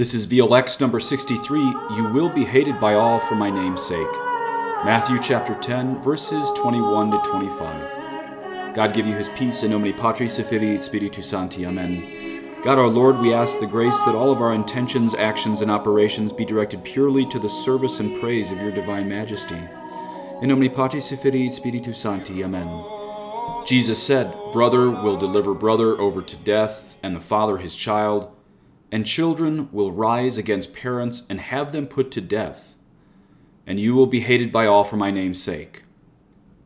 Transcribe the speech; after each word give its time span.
This 0.00 0.14
is 0.14 0.26
VLX 0.26 0.80
number 0.80 0.98
63. 0.98 1.60
You 1.60 2.04
will 2.04 2.30
be 2.30 2.46
hated 2.46 2.80
by 2.80 2.94
all 2.94 3.20
for 3.20 3.34
my 3.34 3.50
name's 3.50 3.82
sake. 3.82 4.10
Matthew 4.82 5.18
chapter 5.18 5.54
10, 5.54 6.02
verses 6.02 6.50
21 6.52 7.10
to 7.10 7.18
25. 7.18 8.74
God 8.74 8.94
give 8.94 9.06
you 9.06 9.14
his 9.14 9.28
peace 9.28 9.62
in 9.62 9.72
nomine 9.72 9.92
Patris 9.92 10.38
et 10.38 10.46
Filii 10.46 10.74
et 10.74 10.78
Spiritus 10.78 11.28
Sancti. 11.28 11.66
Amen. 11.66 12.62
God 12.62 12.78
our 12.78 12.88
Lord, 12.88 13.18
we 13.18 13.34
ask 13.34 13.60
the 13.60 13.66
grace 13.66 14.00
that 14.04 14.14
all 14.14 14.32
of 14.32 14.40
our 14.40 14.54
intentions, 14.54 15.14
actions, 15.14 15.60
and 15.60 15.70
operations 15.70 16.32
be 16.32 16.46
directed 16.46 16.82
purely 16.82 17.26
to 17.26 17.38
the 17.38 17.50
service 17.50 18.00
and 18.00 18.18
praise 18.22 18.50
of 18.50 18.56
your 18.56 18.70
divine 18.70 19.06
majesty. 19.06 19.60
In 20.40 20.48
nomine 20.48 20.74
Patris 20.74 21.12
et 21.12 21.20
Filii 21.20 21.48
et 21.48 21.52
Spiritus 21.52 21.98
Sancti. 21.98 22.42
Amen. 22.42 23.66
Jesus 23.66 24.02
said, 24.02 24.34
Brother 24.50 24.90
will 24.90 25.18
deliver 25.18 25.52
brother 25.52 26.00
over 26.00 26.22
to 26.22 26.36
death, 26.38 26.96
and 27.02 27.14
the 27.14 27.20
father 27.20 27.58
his 27.58 27.76
child 27.76 28.34
and 28.92 29.06
children 29.06 29.68
will 29.72 29.92
rise 29.92 30.36
against 30.38 30.74
parents 30.74 31.24
and 31.28 31.40
have 31.40 31.72
them 31.72 31.86
put 31.86 32.10
to 32.10 32.20
death, 32.20 32.76
and 33.66 33.78
you 33.78 33.94
will 33.94 34.06
be 34.06 34.20
hated 34.20 34.50
by 34.50 34.66
all 34.66 34.84
for 34.84 34.96
my 34.96 35.10
name's 35.10 35.42
sake. 35.42 35.84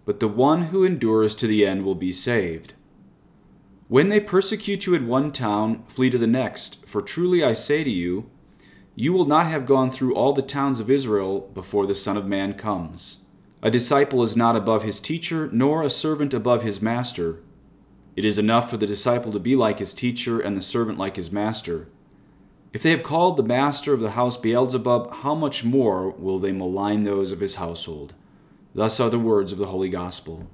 But 0.05 0.21
the 0.21 0.29
one 0.29 0.65
who 0.67 0.85
endures 0.85 1.35
to 1.37 1.47
the 1.47 1.67
end 1.67 1.85
will 1.85 1.95
be 1.95 2.13
saved. 2.13 2.75
When 3.89 4.09
they 4.09 4.21
persecute 4.21 4.87
you 4.87 4.95
in 4.95 5.07
one 5.07 5.33
town, 5.33 5.85
flee 5.87 6.11
to 6.11 6.19
the 6.19 6.27
next, 6.27 6.87
for 6.87 7.03
truly 7.03 7.45
I 7.45 7.53
say 7.53 7.85
to 7.85 7.91
you, 7.91 8.31
you 8.97 9.13
will 9.13 9.27
not 9.27 9.47
have 9.47 9.67
gone 9.67 9.91
through 9.91 10.15
all 10.15 10.33
the 10.33 10.43
towns 10.43 10.81
of 10.81 10.91
Israel 10.91 11.51
before 11.53 11.87
the 11.87 11.95
Son 11.95 12.17
of 12.17 12.27
Man 12.27 12.55
comes. 12.55 13.19
A 13.63 13.71
disciple 13.71 14.23
is 14.23 14.37
not 14.37 14.57
above 14.57 14.83
his 14.83 15.01
teacher, 15.01 15.49
nor 15.53 15.83
a 15.83 15.91
servant 15.91 16.33
above 16.33 16.63
his 16.63 16.81
master. 16.81 17.43
It 18.15 18.25
is 18.25 18.39
enough 18.39 18.71
for 18.71 18.77
the 18.77 18.87
disciple 18.87 19.33
to 19.33 19.41
be 19.41 19.57
like 19.57 19.81
his 19.81 19.95
teacher, 19.95 20.41
and 20.41 20.57
the 20.57 20.63
servant 20.63 20.99
like 20.99 21.17
his 21.17 21.33
master. 21.33 21.89
If 22.75 22.83
they 22.83 22.91
have 22.91 23.05
called 23.05 23.37
the 23.37 23.45
master 23.45 23.95
of 23.95 24.01
the 24.01 24.11
house 24.11 24.37
Beelzebub, 24.37 25.15
how 25.19 25.37
much 25.37 25.63
more 25.63 26.11
will 26.11 26.41
they 26.41 26.51
malign 26.51 27.05
those 27.05 27.31
of 27.31 27.39
his 27.39 27.55
household? 27.55 28.15
Thus 28.75 28.99
are 28.99 29.09
the 29.09 29.17
words 29.17 29.53
of 29.53 29.59
the 29.59 29.69
Holy 29.69 29.89
Gospel. 29.89 30.51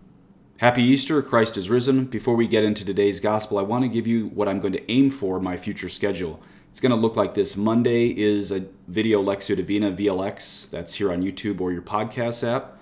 Happy 0.59 0.83
Easter, 0.83 1.23
Christ 1.23 1.57
is 1.57 1.71
risen. 1.71 2.05
Before 2.05 2.37
we 2.37 2.47
get 2.47 2.63
into 2.63 2.85
today's 2.85 3.21
Gospel, 3.21 3.57
I 3.57 3.63
want 3.63 3.85
to 3.85 3.89
give 3.89 4.07
you 4.07 4.27
what 4.27 4.49
I'm 4.49 4.61
going 4.61 4.75
to 4.75 4.93
aim 4.93 5.09
for 5.09 5.41
my 5.41 5.57
future 5.57 5.89
schedule. 5.89 6.43
It's 6.69 6.79
going 6.79 6.91
to 6.91 6.97
look 6.97 7.17
like 7.17 7.33
this. 7.33 7.57
Monday 7.57 8.09
is 8.09 8.53
a 8.53 8.67
video 8.87 9.23
Lectio 9.23 9.57
Divina 9.57 9.91
VLX, 9.91 10.69
that's 10.69 10.97
here 10.97 11.11
on 11.11 11.23
YouTube 11.23 11.59
or 11.59 11.73
your 11.73 11.81
podcast 11.81 12.47
app. 12.47 12.77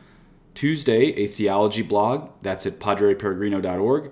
Tuesday, 0.55 1.13
a 1.13 1.29
theology 1.29 1.83
blog, 1.83 2.31
that's 2.43 2.67
at 2.67 2.81
padreperegrino.org. 2.81 4.11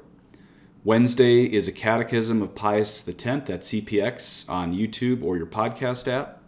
Wednesday 0.87 1.43
is 1.47 1.67
a 1.67 1.73
Catechism 1.73 2.41
of 2.41 2.55
Pius 2.55 3.09
X 3.09 3.27
at 3.27 3.63
CPX 3.63 4.49
on 4.49 4.73
YouTube 4.73 5.21
or 5.21 5.37
your 5.37 5.45
podcast 5.45 6.07
app. 6.07 6.41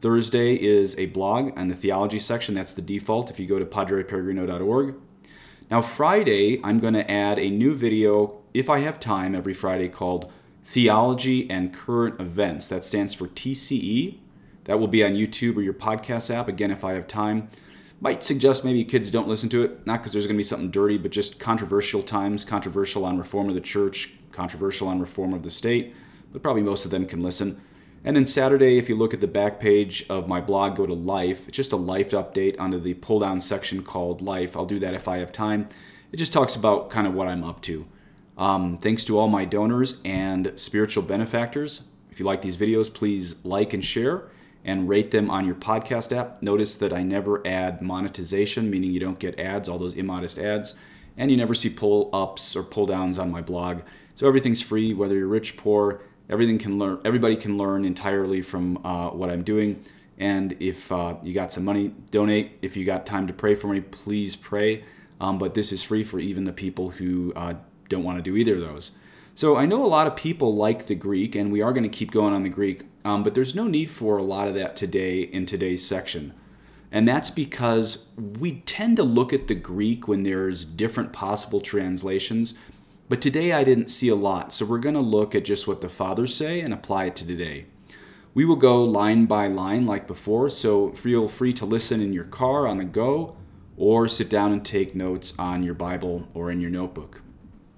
Thursday 0.00 0.54
is 0.54 0.96
a 0.96 1.06
blog 1.06 1.58
on 1.58 1.66
the 1.66 1.74
theology 1.74 2.20
section. 2.20 2.54
That's 2.54 2.72
the 2.72 2.80
default 2.80 3.32
if 3.32 3.40
you 3.40 3.46
go 3.48 3.58
to 3.58 3.64
padreperegrino.org. 3.66 4.94
Now, 5.72 5.82
Friday, 5.82 6.60
I'm 6.62 6.78
going 6.78 6.94
to 6.94 7.10
add 7.10 7.40
a 7.40 7.50
new 7.50 7.74
video, 7.74 8.38
if 8.54 8.70
I 8.70 8.78
have 8.78 9.00
time, 9.00 9.34
every 9.34 9.54
Friday 9.54 9.88
called 9.88 10.30
Theology 10.62 11.50
and 11.50 11.74
Current 11.74 12.20
Events. 12.20 12.68
That 12.68 12.84
stands 12.84 13.12
for 13.12 13.26
TCE. 13.26 14.18
That 14.66 14.78
will 14.78 14.86
be 14.86 15.02
on 15.02 15.14
YouTube 15.14 15.56
or 15.56 15.62
your 15.62 15.74
podcast 15.74 16.32
app, 16.32 16.46
again, 16.46 16.70
if 16.70 16.84
I 16.84 16.92
have 16.92 17.08
time 17.08 17.48
might 18.00 18.22
suggest 18.22 18.64
maybe 18.64 18.84
kids 18.84 19.10
don't 19.10 19.28
listen 19.28 19.48
to 19.50 19.62
it, 19.62 19.86
not 19.86 20.00
because 20.00 20.12
there's 20.12 20.26
going 20.26 20.36
to 20.36 20.38
be 20.38 20.44
something 20.44 20.70
dirty, 20.70 20.98
but 20.98 21.10
just 21.10 21.38
controversial 21.38 22.02
times, 22.02 22.44
controversial 22.44 23.04
on 23.04 23.18
reform 23.18 23.48
of 23.48 23.54
the 23.54 23.60
church, 23.60 24.12
controversial 24.32 24.88
on 24.88 25.00
reform 25.00 25.32
of 25.32 25.42
the 25.42 25.50
state, 25.50 25.94
but 26.32 26.42
probably 26.42 26.62
most 26.62 26.84
of 26.84 26.90
them 26.90 27.06
can 27.06 27.22
listen. 27.22 27.60
And 28.04 28.14
then 28.14 28.26
Saturday, 28.26 28.76
if 28.76 28.90
you 28.90 28.96
look 28.96 29.14
at 29.14 29.22
the 29.22 29.26
back 29.26 29.58
page 29.58 30.04
of 30.10 30.28
my 30.28 30.40
blog, 30.40 30.76
go 30.76 30.84
to 30.84 30.92
Life. 30.92 31.48
It's 31.48 31.56
just 31.56 31.72
a 31.72 31.76
life 31.76 32.10
update 32.10 32.56
under 32.58 32.78
the 32.78 32.94
pull 32.94 33.18
down 33.18 33.40
section 33.40 33.82
called 33.82 34.20
Life. 34.20 34.56
I'll 34.56 34.66
do 34.66 34.78
that 34.80 34.92
if 34.92 35.08
I 35.08 35.18
have 35.18 35.32
time. 35.32 35.68
It 36.12 36.18
just 36.18 36.32
talks 36.32 36.54
about 36.54 36.90
kind 36.90 37.06
of 37.06 37.14
what 37.14 37.28
I'm 37.28 37.42
up 37.42 37.62
to. 37.62 37.86
Um, 38.36 38.76
thanks 38.76 39.06
to 39.06 39.18
all 39.18 39.28
my 39.28 39.46
donors 39.46 40.02
and 40.04 40.52
spiritual 40.56 41.02
benefactors. 41.04 41.84
If 42.10 42.20
you 42.20 42.26
like 42.26 42.42
these 42.42 42.58
videos, 42.58 42.92
please 42.92 43.42
like 43.44 43.72
and 43.72 43.82
share 43.82 44.28
and 44.64 44.88
rate 44.88 45.10
them 45.10 45.30
on 45.30 45.44
your 45.44 45.54
podcast 45.54 46.16
app. 46.16 46.42
Notice 46.42 46.76
that 46.76 46.92
I 46.92 47.02
never 47.02 47.46
add 47.46 47.82
monetization, 47.82 48.70
meaning 48.70 48.90
you 48.90 49.00
don't 49.00 49.18
get 49.18 49.38
ads, 49.38 49.68
all 49.68 49.78
those 49.78 49.96
immodest 49.96 50.38
ads, 50.38 50.74
and 51.16 51.30
you 51.30 51.36
never 51.36 51.54
see 51.54 51.68
pull 51.68 52.08
ups 52.12 52.56
or 52.56 52.62
pull 52.62 52.86
downs 52.86 53.18
on 53.18 53.30
my 53.30 53.42
blog. 53.42 53.82
So 54.14 54.26
everything's 54.26 54.62
free, 54.62 54.94
whether 54.94 55.14
you're 55.14 55.26
rich, 55.26 55.56
poor, 55.56 56.00
everything 56.30 56.58
can 56.58 56.78
learn. 56.78 57.00
Everybody 57.04 57.36
can 57.36 57.58
learn 57.58 57.84
entirely 57.84 58.40
from 58.40 58.78
uh, 58.84 59.10
what 59.10 59.30
I'm 59.30 59.42
doing. 59.42 59.84
And 60.18 60.56
if 60.60 60.90
uh, 60.92 61.16
you 61.22 61.34
got 61.34 61.52
some 61.52 61.64
money, 61.64 61.92
donate. 62.10 62.58
If 62.62 62.76
you 62.76 62.84
got 62.84 63.04
time 63.04 63.26
to 63.26 63.32
pray 63.32 63.54
for 63.54 63.66
me, 63.66 63.80
please 63.80 64.36
pray. 64.36 64.84
Um, 65.20 65.38
but 65.38 65.54
this 65.54 65.72
is 65.72 65.82
free 65.82 66.04
for 66.04 66.18
even 66.20 66.44
the 66.44 66.52
people 66.52 66.90
who 66.90 67.32
uh, 67.34 67.54
don't 67.88 68.04
want 68.04 68.18
to 68.18 68.22
do 68.22 68.36
either 68.36 68.54
of 68.54 68.60
those. 68.60 68.92
So 69.34 69.56
I 69.56 69.66
know 69.66 69.84
a 69.84 69.88
lot 69.88 70.06
of 70.06 70.14
people 70.14 70.54
like 70.54 70.86
the 70.86 70.94
Greek, 70.94 71.34
and 71.34 71.50
we 71.50 71.60
are 71.60 71.72
going 71.72 71.82
to 71.82 71.88
keep 71.88 72.12
going 72.12 72.32
on 72.32 72.44
the 72.44 72.48
Greek, 72.48 72.84
um, 73.04 73.22
but 73.22 73.34
there's 73.34 73.54
no 73.54 73.66
need 73.66 73.90
for 73.90 74.16
a 74.16 74.22
lot 74.22 74.48
of 74.48 74.54
that 74.54 74.76
today 74.76 75.20
in 75.20 75.44
today's 75.46 75.86
section. 75.86 76.32
And 76.90 77.08
that's 77.08 77.30
because 77.30 78.08
we 78.16 78.60
tend 78.60 78.96
to 78.96 79.02
look 79.02 79.32
at 79.32 79.48
the 79.48 79.54
Greek 79.54 80.06
when 80.06 80.22
there's 80.22 80.64
different 80.64 81.12
possible 81.12 81.60
translations, 81.60 82.54
but 83.08 83.20
today 83.20 83.52
I 83.52 83.64
didn't 83.64 83.88
see 83.88 84.08
a 84.08 84.14
lot. 84.14 84.52
So 84.52 84.64
we're 84.64 84.78
going 84.78 84.94
to 84.94 85.00
look 85.00 85.34
at 85.34 85.44
just 85.44 85.66
what 85.66 85.80
the 85.80 85.88
fathers 85.88 86.34
say 86.34 86.60
and 86.60 86.72
apply 86.72 87.06
it 87.06 87.16
to 87.16 87.26
today. 87.26 87.66
We 88.32 88.44
will 88.44 88.56
go 88.56 88.84
line 88.84 89.26
by 89.26 89.48
line 89.48 89.86
like 89.86 90.06
before, 90.06 90.48
so 90.50 90.92
feel 90.92 91.28
free 91.28 91.52
to 91.54 91.66
listen 91.66 92.00
in 92.00 92.12
your 92.12 92.24
car 92.24 92.66
on 92.66 92.78
the 92.78 92.84
go 92.84 93.36
or 93.76 94.08
sit 94.08 94.30
down 94.30 94.52
and 94.52 94.64
take 94.64 94.94
notes 94.94 95.34
on 95.38 95.62
your 95.62 95.74
Bible 95.74 96.28
or 96.32 96.50
in 96.50 96.60
your 96.60 96.70
notebook. 96.70 97.23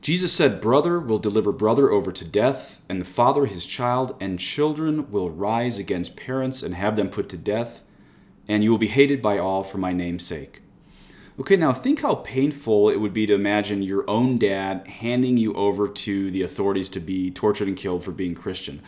Jesus 0.06 0.33
said, 0.33 0.61
Brother 0.61 1.00
will 1.00 1.19
deliver 1.19 1.50
brother 1.50 1.91
over 1.91 2.12
to 2.12 2.25
death, 2.25 2.81
and 2.89 3.00
the 3.00 3.05
father 3.05 3.47
his 3.47 3.67
child, 3.67 4.15
and 4.21 4.39
children 4.39 5.11
will 5.11 5.31
rise 5.31 5.81
against 5.81 6.15
parents 6.15 6.62
and 6.62 6.77
have 6.77 6.94
them 6.94 7.09
put 7.09 7.28
to 7.31 7.37
death, 7.37 7.83
and 8.47 8.62
you 8.62 8.71
will 8.71 8.78
be 8.78 8.87
hated 8.87 9.21
by 9.21 9.37
all 9.37 9.65
for 9.65 9.78
my 9.78 9.93
name's 9.93 10.25
sake. 10.25 10.62
Okay, 11.41 11.56
now 11.56 11.72
think 11.72 12.03
how 12.03 12.15
painful 12.15 12.89
it 12.89 13.00
would 13.00 13.12
be 13.12 13.27
to 13.27 13.34
imagine 13.34 13.83
your 13.83 14.09
own 14.09 14.39
dad 14.39 14.87
handing 14.87 15.39
you 15.39 15.53
over 15.55 15.89
to 15.89 16.31
the 16.31 16.43
authorities 16.43 16.89
to 16.91 17.00
be 17.00 17.33
tortured 17.33 17.66
and 17.66 17.77
killed 17.77 18.05
for 18.05 18.12
being 18.12 18.37
Christian. 18.37 18.83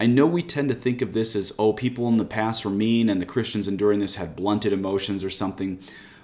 I 0.00 0.06
know 0.06 0.26
we 0.26 0.42
tend 0.42 0.70
to 0.70 0.74
think 0.74 1.00
of 1.00 1.12
this 1.12 1.36
as, 1.36 1.52
oh, 1.56 1.72
people 1.72 2.08
in 2.08 2.16
the 2.16 2.24
past 2.24 2.64
were 2.64 2.70
mean 2.72 3.08
and 3.08 3.22
the 3.22 3.26
Christians 3.26 3.68
enduring 3.68 4.00
this 4.00 4.16
had 4.16 4.34
blunted 4.34 4.72
emotions 4.72 5.22
or 5.22 5.30
something. 5.30 5.78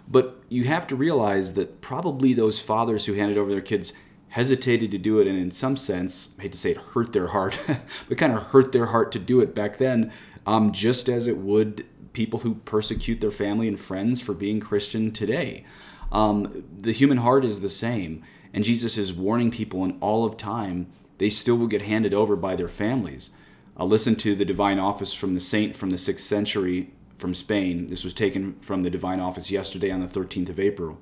But 0.09 0.43
you 0.49 0.65
have 0.65 0.89
to 0.89 0.97
realize 0.97 1.55
that 1.55 1.81
probably 1.81 2.33
those 2.33 2.59
fathers 2.59 3.07
who 3.07 3.13
handed 3.13 3.39
over 3.39 3.53
their 3.53 3.61
kids 3.61 3.93
hesitated 4.31 4.91
to 4.91 4.99
do 4.99 5.19
it 5.19 5.27
and 5.27 5.39
in 5.39 5.51
some 5.51 5.77
sense 5.77 6.31
I 6.39 6.43
hate 6.43 6.53
to 6.53 6.59
say 6.59 6.71
it 6.71 6.77
hurt 6.77 7.13
their 7.13 7.29
heart 7.29 7.59
but 8.09 8.19
kind 8.19 8.33
of 8.33 8.43
hurt 8.49 8.73
their 8.73 8.87
heart 8.87 9.13
to 9.13 9.19
do 9.19 9.41
it 9.41 9.55
back 9.55 9.79
then 9.79 10.13
um, 10.47 10.73
just 10.73 11.09
as 11.09 11.27
it 11.27 11.37
would 11.37 11.87
people 12.13 12.41
who 12.41 12.57
persecute 12.57 13.21
their 13.21 13.31
family 13.31 13.69
and 13.69 13.79
friends 13.79 14.21
for 14.21 14.35
being 14.35 14.61
christian 14.61 15.13
today. 15.13 15.65
Um, 16.11 16.65
the 16.77 16.93
human 16.93 17.19
heart 17.19 17.45
is 17.45 17.61
the 17.61 17.71
same 17.71 18.23
and 18.55 18.65
jesus 18.65 18.97
is 18.97 19.13
warning 19.13 19.51
people 19.51 19.85
in 19.85 19.99
all 20.01 20.25
of 20.25 20.37
time 20.37 20.93
they 21.21 21.29
still 21.29 21.57
will 21.57 21.67
get 21.67 21.83
handed 21.83 22.15
over 22.15 22.35
by 22.35 22.57
their 22.57 22.67
families. 22.67 23.33
I'll 23.77 23.87
listen 23.87 24.17
to 24.17 24.35
the 24.35 24.47
divine 24.47 24.79
office 24.79 25.13
from 25.13 25.35
the 25.35 25.41
saint 25.41 25.77
from 25.77 25.91
the 25.91 25.99
6th 25.99 26.21
century 26.21 26.93
from 27.19 27.35
spain. 27.35 27.89
This 27.89 28.05
was 28.05 28.15
taken 28.15 28.55
from 28.63 28.81
the 28.81 28.89
divine 28.89 29.21
office 29.21 29.51
yesterday 29.51 29.91
on 29.91 30.01
the 30.01 30.07
13th 30.07 30.49
of 30.49 30.59
april. 30.59 30.99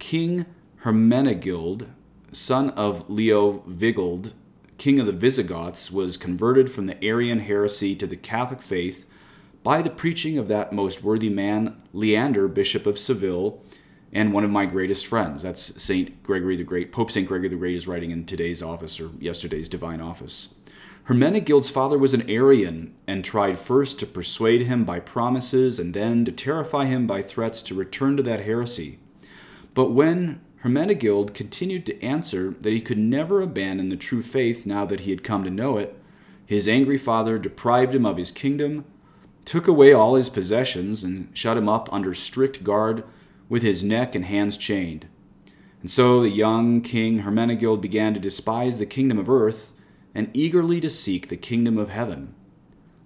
King 0.00 0.44
hermenegild 0.82 1.86
son 2.32 2.70
of 2.70 3.06
Leovigild, 3.08 4.32
king 4.76 5.00
of 5.00 5.06
the 5.06 5.12
Visigoths, 5.12 5.90
was 5.90 6.16
converted 6.16 6.70
from 6.70 6.86
the 6.86 7.02
Arian 7.04 7.40
heresy 7.40 7.94
to 7.96 8.06
the 8.06 8.16
Catholic 8.16 8.62
faith 8.62 9.06
by 9.62 9.82
the 9.82 9.90
preaching 9.90 10.38
of 10.38 10.48
that 10.48 10.72
most 10.72 11.02
worthy 11.02 11.28
man, 11.28 11.80
Leander, 11.92 12.48
Bishop 12.48 12.86
of 12.86 12.98
Seville, 12.98 13.60
and 14.12 14.32
one 14.32 14.44
of 14.44 14.50
my 14.50 14.64
greatest 14.64 15.06
friends. 15.06 15.42
That's 15.42 15.82
Saint 15.82 16.22
Gregory 16.22 16.56
the 16.56 16.64
Great. 16.64 16.92
Pope 16.92 17.10
Saint 17.10 17.28
Gregory 17.28 17.48
the 17.48 17.56
Great 17.56 17.76
is 17.76 17.88
writing 17.88 18.10
in 18.10 18.24
today's 18.24 18.62
office 18.62 18.98
or 19.00 19.10
yesterday's 19.18 19.68
divine 19.68 20.00
office. 20.00 20.54
Hermenegild's 21.08 21.70
father 21.70 21.96
was 21.96 22.12
an 22.12 22.28
Arian 22.28 22.94
and 23.06 23.24
tried 23.24 23.58
first 23.58 23.98
to 23.98 24.06
persuade 24.06 24.62
him 24.62 24.84
by 24.84 25.00
promises 25.00 25.78
and 25.78 25.94
then 25.94 26.24
to 26.26 26.32
terrify 26.32 26.84
him 26.84 27.06
by 27.06 27.22
threats 27.22 27.62
to 27.62 27.74
return 27.74 28.16
to 28.18 28.22
that 28.24 28.40
heresy. 28.40 28.98
But 29.72 29.90
when 29.90 30.40
Hermenegild 30.62 31.34
continued 31.34 31.86
to 31.86 32.02
answer 32.02 32.54
that 32.60 32.72
he 32.72 32.80
could 32.80 32.98
never 32.98 33.40
abandon 33.40 33.90
the 33.90 33.96
true 33.96 34.22
faith 34.22 34.66
now 34.66 34.84
that 34.86 35.00
he 35.00 35.10
had 35.10 35.22
come 35.22 35.44
to 35.44 35.50
know 35.50 35.78
it. 35.78 35.96
His 36.44 36.66
angry 36.66 36.98
father 36.98 37.38
deprived 37.38 37.94
him 37.94 38.04
of 38.04 38.16
his 38.16 38.32
kingdom, 38.32 38.84
took 39.44 39.68
away 39.68 39.92
all 39.92 40.14
his 40.14 40.28
possessions, 40.28 41.04
and 41.04 41.28
shut 41.32 41.56
him 41.56 41.68
up 41.68 41.92
under 41.92 42.12
strict 42.12 42.64
guard 42.64 43.04
with 43.48 43.62
his 43.62 43.84
neck 43.84 44.14
and 44.14 44.24
hands 44.24 44.56
chained. 44.56 45.06
And 45.80 45.90
so 45.90 46.20
the 46.20 46.30
young 46.30 46.80
king 46.80 47.20
Hermenegild 47.20 47.80
began 47.80 48.12
to 48.14 48.20
despise 48.20 48.78
the 48.78 48.86
kingdom 48.86 49.18
of 49.18 49.30
earth 49.30 49.72
and 50.14 50.30
eagerly 50.34 50.80
to 50.80 50.90
seek 50.90 51.28
the 51.28 51.36
kingdom 51.36 51.78
of 51.78 51.90
heaven. 51.90 52.34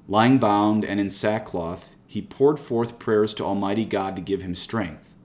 Lying 0.08 0.38
bound 0.38 0.84
and 0.84 0.98
in 0.98 1.10
sackcloth, 1.10 1.94
he 2.06 2.22
poured 2.22 2.58
forth 2.58 2.98
prayers 2.98 3.34
to 3.34 3.44
Almighty 3.44 3.84
God 3.84 4.16
to 4.16 4.22
give 4.22 4.40
him 4.40 4.54
strength. 4.54 5.16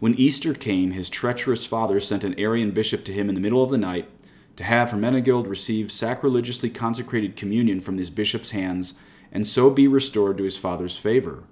When 0.00 0.14
Easter 0.14 0.54
came, 0.54 0.92
his 0.92 1.10
treacherous 1.10 1.66
father 1.66 1.98
sent 1.98 2.22
an 2.22 2.38
Arian 2.38 2.70
bishop 2.70 3.04
to 3.04 3.12
him 3.12 3.28
in 3.28 3.34
the 3.34 3.40
middle 3.40 3.64
of 3.64 3.70
the 3.70 3.78
night 3.78 4.08
to 4.56 4.64
have 4.64 4.90
Hermenegild 4.90 5.48
receive 5.48 5.90
sacrilegiously 5.90 6.70
consecrated 6.70 7.36
communion 7.36 7.80
from 7.80 7.96
this 7.96 8.10
bishop's 8.10 8.50
hands 8.50 8.94
and 9.32 9.46
so 9.46 9.70
be 9.70 9.88
restored 9.88 10.38
to 10.38 10.44
his 10.44 10.56
father's 10.56 10.96
favor. 10.96 11.44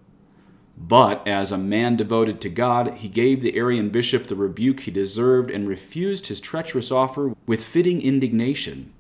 But 0.78 1.26
as 1.26 1.50
a 1.50 1.58
man 1.58 1.96
devoted 1.96 2.40
to 2.43 2.48
God, 2.48 2.94
he 2.94 3.08
gave 3.08 3.40
the 3.40 3.56
Arian 3.56 3.90
bishop 3.90 4.26
the 4.26 4.37
rebuke 4.37 4.81
he 4.81 4.90
deserved 4.90 5.50
and 5.50 5.69
refused 5.69 6.26
his 6.26 6.40
treacherous 6.40 6.92
offer 6.92 7.34
with 7.46 7.64
fitting 7.64 8.00
indignation. 8.00 8.92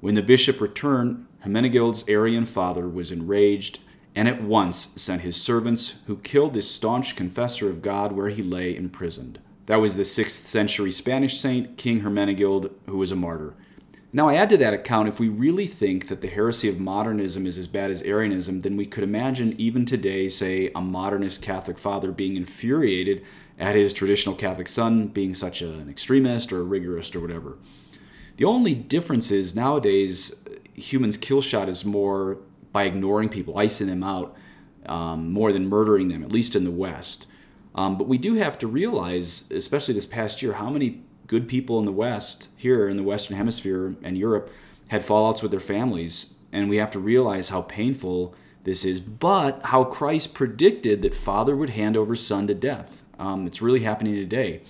When 0.00 0.14
the 0.14 0.22
bishop 0.22 0.60
returned, 0.60 1.26
Hermenegild's 1.44 2.08
Arian 2.08 2.46
father 2.46 2.88
was 2.88 3.12
enraged 3.12 3.78
and 4.16 4.26
at 4.26 4.42
once 4.42 4.94
sent 4.96 5.20
his 5.20 5.40
servants, 5.40 5.96
who 6.06 6.16
killed 6.16 6.54
this 6.54 6.70
staunch 6.70 7.14
confessor 7.14 7.68
of 7.68 7.82
God 7.82 8.12
where 8.12 8.30
he 8.30 8.42
lay 8.42 8.74
imprisoned. 8.74 9.38
That 9.66 9.76
was 9.76 9.96
the 9.96 10.04
6th 10.04 10.46
century 10.46 10.90
Spanish 10.90 11.38
saint, 11.38 11.76
King 11.76 12.00
Hermenegild, 12.00 12.72
who 12.86 12.96
was 12.96 13.12
a 13.12 13.16
martyr. 13.16 13.54
Now, 14.12 14.30
I 14.30 14.36
add 14.36 14.48
to 14.48 14.56
that 14.56 14.72
account 14.72 15.08
if 15.08 15.20
we 15.20 15.28
really 15.28 15.66
think 15.66 16.08
that 16.08 16.22
the 16.22 16.28
heresy 16.28 16.68
of 16.68 16.80
modernism 16.80 17.46
is 17.46 17.58
as 17.58 17.66
bad 17.66 17.90
as 17.90 18.02
Arianism, 18.02 18.60
then 18.60 18.76
we 18.76 18.86
could 18.86 19.04
imagine 19.04 19.54
even 19.58 19.84
today, 19.84 20.30
say, 20.30 20.70
a 20.74 20.80
modernist 20.80 21.42
Catholic 21.42 21.78
father 21.78 22.10
being 22.10 22.36
infuriated 22.36 23.22
at 23.58 23.74
his 23.74 23.92
traditional 23.92 24.34
Catholic 24.34 24.68
son 24.68 25.08
being 25.08 25.34
such 25.34 25.60
an 25.60 25.90
extremist 25.90 26.52
or 26.52 26.62
a 26.62 26.64
rigorist 26.64 27.14
or 27.14 27.20
whatever. 27.20 27.58
The 28.36 28.44
only 28.44 28.74
difference 28.74 29.30
is 29.30 29.54
nowadays 29.54 30.42
uh, 30.46 30.54
humans 30.74 31.16
kill 31.16 31.42
shot 31.42 31.68
is 31.68 31.84
more 31.84 32.38
by 32.76 32.84
ignoring 32.84 33.30
people, 33.30 33.56
icing 33.56 33.86
them 33.86 34.02
out, 34.02 34.36
um, 34.84 35.32
more 35.32 35.50
than 35.50 35.66
murdering 35.66 36.08
them, 36.08 36.22
at 36.22 36.30
least 36.30 36.54
in 36.54 36.62
the 36.62 36.70
West. 36.70 37.24
Um, 37.74 37.96
but 37.96 38.06
we 38.06 38.18
do 38.18 38.34
have 38.34 38.58
to 38.58 38.66
realize, 38.66 39.50
especially 39.50 39.94
this 39.94 40.04
past 40.04 40.42
year, 40.42 40.52
how 40.52 40.68
many 40.68 41.00
good 41.26 41.48
people 41.48 41.78
in 41.78 41.86
the 41.86 41.90
West, 42.06 42.48
here 42.54 42.86
in 42.86 42.98
the 42.98 43.02
Western 43.02 43.38
Hemisphere 43.38 43.96
and 44.02 44.18
Europe, 44.18 44.50
had 44.88 45.00
fallouts 45.00 45.40
with 45.40 45.52
their 45.52 45.58
families. 45.74 46.34
And 46.52 46.68
we 46.68 46.76
have 46.76 46.90
to 46.90 46.98
realize 46.98 47.48
how 47.48 47.62
painful 47.62 48.34
this 48.64 48.84
is, 48.84 49.00
but 49.00 49.62
how 49.64 49.82
Christ 49.84 50.34
predicted 50.34 51.00
that 51.00 51.14
Father 51.14 51.56
would 51.56 51.70
hand 51.70 51.96
over 51.96 52.14
Son 52.14 52.46
to 52.46 52.54
death. 52.54 53.02
Um, 53.18 53.46
it's 53.46 53.62
really 53.62 53.84
happening 53.84 54.16
today. 54.16 54.60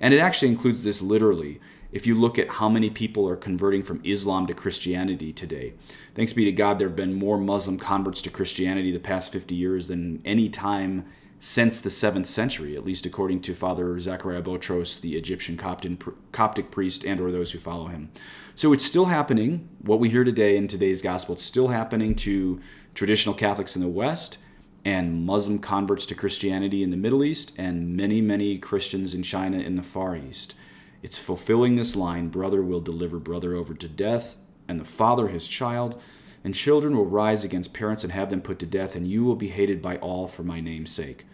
And 0.00 0.12
it 0.12 0.18
actually 0.18 0.48
includes 0.48 0.82
this 0.82 1.00
literally. 1.00 1.60
If 1.92 2.06
you 2.06 2.14
look 2.14 2.38
at 2.38 2.48
how 2.48 2.70
many 2.70 2.88
people 2.88 3.28
are 3.28 3.36
converting 3.36 3.82
from 3.82 4.00
Islam 4.02 4.46
to 4.46 4.54
Christianity 4.54 5.32
today, 5.32 5.74
thanks 6.14 6.32
be 6.32 6.46
to 6.46 6.52
God, 6.52 6.78
there 6.78 6.88
have 6.88 6.96
been 6.96 7.12
more 7.12 7.38
Muslim 7.38 7.78
converts 7.78 8.22
to 8.22 8.30
Christianity 8.30 8.90
the 8.90 8.98
past 8.98 9.30
50 9.30 9.54
years 9.54 9.88
than 9.88 10.22
any 10.24 10.48
time 10.48 11.04
since 11.38 11.80
the 11.80 11.90
7th 11.90 12.26
century, 12.26 12.76
at 12.76 12.84
least 12.84 13.04
according 13.04 13.42
to 13.42 13.52
Father 13.52 13.98
Zachariah 14.00 14.40
Botros, 14.40 15.00
the 15.00 15.16
Egyptian 15.16 15.56
Coptic 15.56 16.70
priest, 16.70 17.04
and 17.04 17.20
or 17.20 17.30
those 17.30 17.52
who 17.52 17.58
follow 17.58 17.86
him. 17.86 18.10
So 18.54 18.72
it's 18.72 18.86
still 18.86 19.06
happening. 19.06 19.68
What 19.80 19.98
we 19.98 20.08
hear 20.08 20.24
today 20.24 20.56
in 20.56 20.68
today's 20.68 21.02
gospel, 21.02 21.34
it's 21.34 21.42
still 21.42 21.68
happening 21.68 22.14
to 22.16 22.60
traditional 22.94 23.34
Catholics 23.34 23.76
in 23.76 23.82
the 23.82 23.88
West 23.88 24.38
and 24.84 25.26
Muslim 25.26 25.58
converts 25.58 26.06
to 26.06 26.14
Christianity 26.14 26.82
in 26.82 26.90
the 26.90 26.96
Middle 26.96 27.22
East 27.22 27.54
and 27.58 27.96
many, 27.96 28.20
many 28.20 28.56
Christians 28.56 29.12
in 29.12 29.22
China 29.22 29.58
in 29.58 29.74
the 29.74 29.82
Far 29.82 30.16
East. 30.16 30.54
It's 31.02 31.18
fulfilling 31.18 31.74
this 31.74 31.96
line 31.96 32.28
brother 32.28 32.62
will 32.62 32.80
deliver 32.80 33.18
brother 33.18 33.54
over 33.54 33.74
to 33.74 33.88
death, 33.88 34.36
and 34.68 34.78
the 34.78 34.84
father 34.84 35.28
his 35.28 35.48
child 35.48 36.00
and 36.44 36.54
children 36.54 36.96
will 36.96 37.06
rise 37.06 37.44
against 37.44 37.72
parents 37.72 38.02
and 38.02 38.12
have 38.12 38.30
them 38.30 38.40
put 38.40 38.58
to 38.60 38.66
death, 38.66 38.96
and 38.96 39.06
you 39.06 39.24
will 39.24 39.36
be 39.36 39.48
hated 39.48 39.80
by 39.80 39.96
all 39.96 40.26
for 40.26 40.42
my 40.42 40.60
name's 40.60 40.90
sake. 40.90 41.24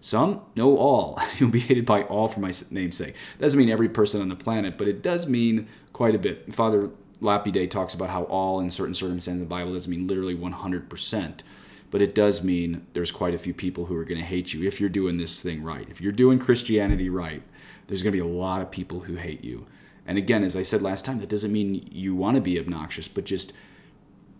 Some, 0.00 0.40
no, 0.56 0.76
all. 0.78 1.20
You'll 1.38 1.50
be 1.50 1.60
hated 1.60 1.84
by 1.84 2.04
all 2.04 2.28
for 2.28 2.40
my 2.40 2.52
name's 2.70 2.96
sake. 2.96 3.14
Doesn't 3.38 3.58
mean 3.58 3.70
every 3.70 3.88
person 3.88 4.20
on 4.20 4.28
the 4.28 4.36
planet, 4.36 4.78
but 4.78 4.88
it 4.88 5.02
does 5.02 5.26
mean 5.26 5.68
quite 5.92 6.14
a 6.14 6.18
bit. 6.18 6.52
Father 6.54 6.90
Lapide 7.20 7.70
talks 7.70 7.94
about 7.94 8.10
how 8.10 8.24
all 8.24 8.60
in 8.60 8.70
certain 8.70 8.94
circumstances 8.94 9.40
in 9.42 9.46
the 9.46 9.46
Bible 9.46 9.74
doesn't 9.74 9.90
mean 9.90 10.06
literally 10.06 10.34
100%, 10.34 11.40
but 11.90 12.00
it 12.00 12.14
does 12.14 12.42
mean 12.42 12.86
there's 12.94 13.12
quite 13.12 13.34
a 13.34 13.38
few 13.38 13.52
people 13.52 13.86
who 13.86 13.96
are 13.96 14.04
going 14.04 14.20
to 14.20 14.26
hate 14.26 14.54
you 14.54 14.66
if 14.66 14.80
you're 14.80 14.88
doing 14.88 15.18
this 15.18 15.42
thing 15.42 15.62
right. 15.62 15.86
If 15.90 16.00
you're 16.00 16.12
doing 16.12 16.38
Christianity 16.38 17.10
right, 17.10 17.42
there's 17.90 18.04
going 18.04 18.12
to 18.12 18.22
be 18.22 18.30
a 18.30 18.38
lot 18.38 18.62
of 18.62 18.70
people 18.70 19.00
who 19.00 19.16
hate 19.16 19.42
you. 19.42 19.66
And 20.06 20.16
again, 20.16 20.44
as 20.44 20.54
I 20.54 20.62
said 20.62 20.80
last 20.80 21.04
time, 21.04 21.18
that 21.18 21.28
doesn't 21.28 21.50
mean 21.50 21.88
you 21.90 22.14
want 22.14 22.36
to 22.36 22.40
be 22.40 22.56
obnoxious, 22.56 23.08
but 23.08 23.24
just 23.24 23.52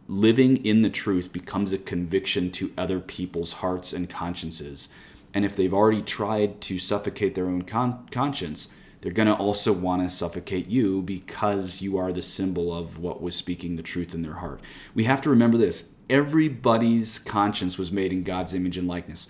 living 0.06 0.64
in 0.64 0.82
the 0.82 0.88
truth 0.88 1.32
becomes 1.32 1.72
a 1.72 1.78
conviction 1.78 2.52
to 2.52 2.72
other 2.78 3.00
people's 3.00 3.54
hearts 3.54 3.92
and 3.92 4.08
consciences. 4.08 4.88
And 5.34 5.44
if 5.44 5.56
they've 5.56 5.74
already 5.74 6.00
tried 6.00 6.60
to 6.62 6.78
suffocate 6.78 7.34
their 7.34 7.46
own 7.46 7.62
con- 7.62 8.06
conscience, 8.12 8.68
they're 9.00 9.10
going 9.10 9.26
to 9.26 9.34
also 9.34 9.72
want 9.72 10.02
to 10.02 10.10
suffocate 10.10 10.68
you 10.68 11.02
because 11.02 11.82
you 11.82 11.98
are 11.98 12.12
the 12.12 12.22
symbol 12.22 12.72
of 12.72 13.00
what 13.00 13.20
was 13.20 13.34
speaking 13.34 13.74
the 13.74 13.82
truth 13.82 14.14
in 14.14 14.22
their 14.22 14.34
heart. 14.34 14.60
We 14.94 15.04
have 15.04 15.22
to 15.22 15.30
remember 15.30 15.58
this 15.58 15.92
everybody's 16.08 17.18
conscience 17.18 17.78
was 17.78 17.90
made 17.90 18.12
in 18.12 18.22
God's 18.22 18.54
image 18.54 18.78
and 18.78 18.86
likeness. 18.86 19.26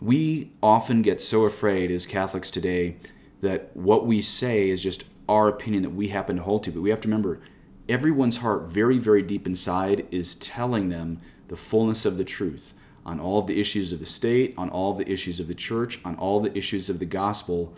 We 0.00 0.50
often 0.60 1.02
get 1.02 1.20
so 1.20 1.44
afraid 1.44 1.92
as 1.92 2.06
Catholics 2.06 2.50
today 2.50 2.96
that 3.42 3.76
what 3.76 4.06
we 4.06 4.22
say 4.22 4.70
is 4.70 4.82
just 4.82 5.04
our 5.28 5.48
opinion 5.48 5.82
that 5.82 5.90
we 5.90 6.08
happen 6.08 6.36
to 6.36 6.42
hold 6.42 6.64
to. 6.64 6.70
But 6.70 6.80
we 6.80 6.90
have 6.90 7.00
to 7.02 7.08
remember 7.08 7.40
everyone's 7.88 8.38
heart, 8.38 8.62
very, 8.62 8.98
very 8.98 9.22
deep 9.22 9.46
inside, 9.46 10.06
is 10.10 10.34
telling 10.36 10.88
them 10.88 11.20
the 11.48 11.56
fullness 11.56 12.06
of 12.06 12.16
the 12.16 12.24
truth 12.24 12.72
on 13.04 13.18
all 13.18 13.40
of 13.40 13.48
the 13.48 13.60
issues 13.60 13.92
of 13.92 13.98
the 13.98 14.06
state, 14.06 14.54
on 14.56 14.70
all 14.70 14.92
of 14.92 14.98
the 14.98 15.10
issues 15.10 15.40
of 15.40 15.48
the 15.48 15.54
church, 15.54 16.00
on 16.04 16.14
all 16.16 16.40
the 16.40 16.56
issues 16.56 16.88
of 16.88 17.00
the 17.00 17.04
gospel. 17.04 17.74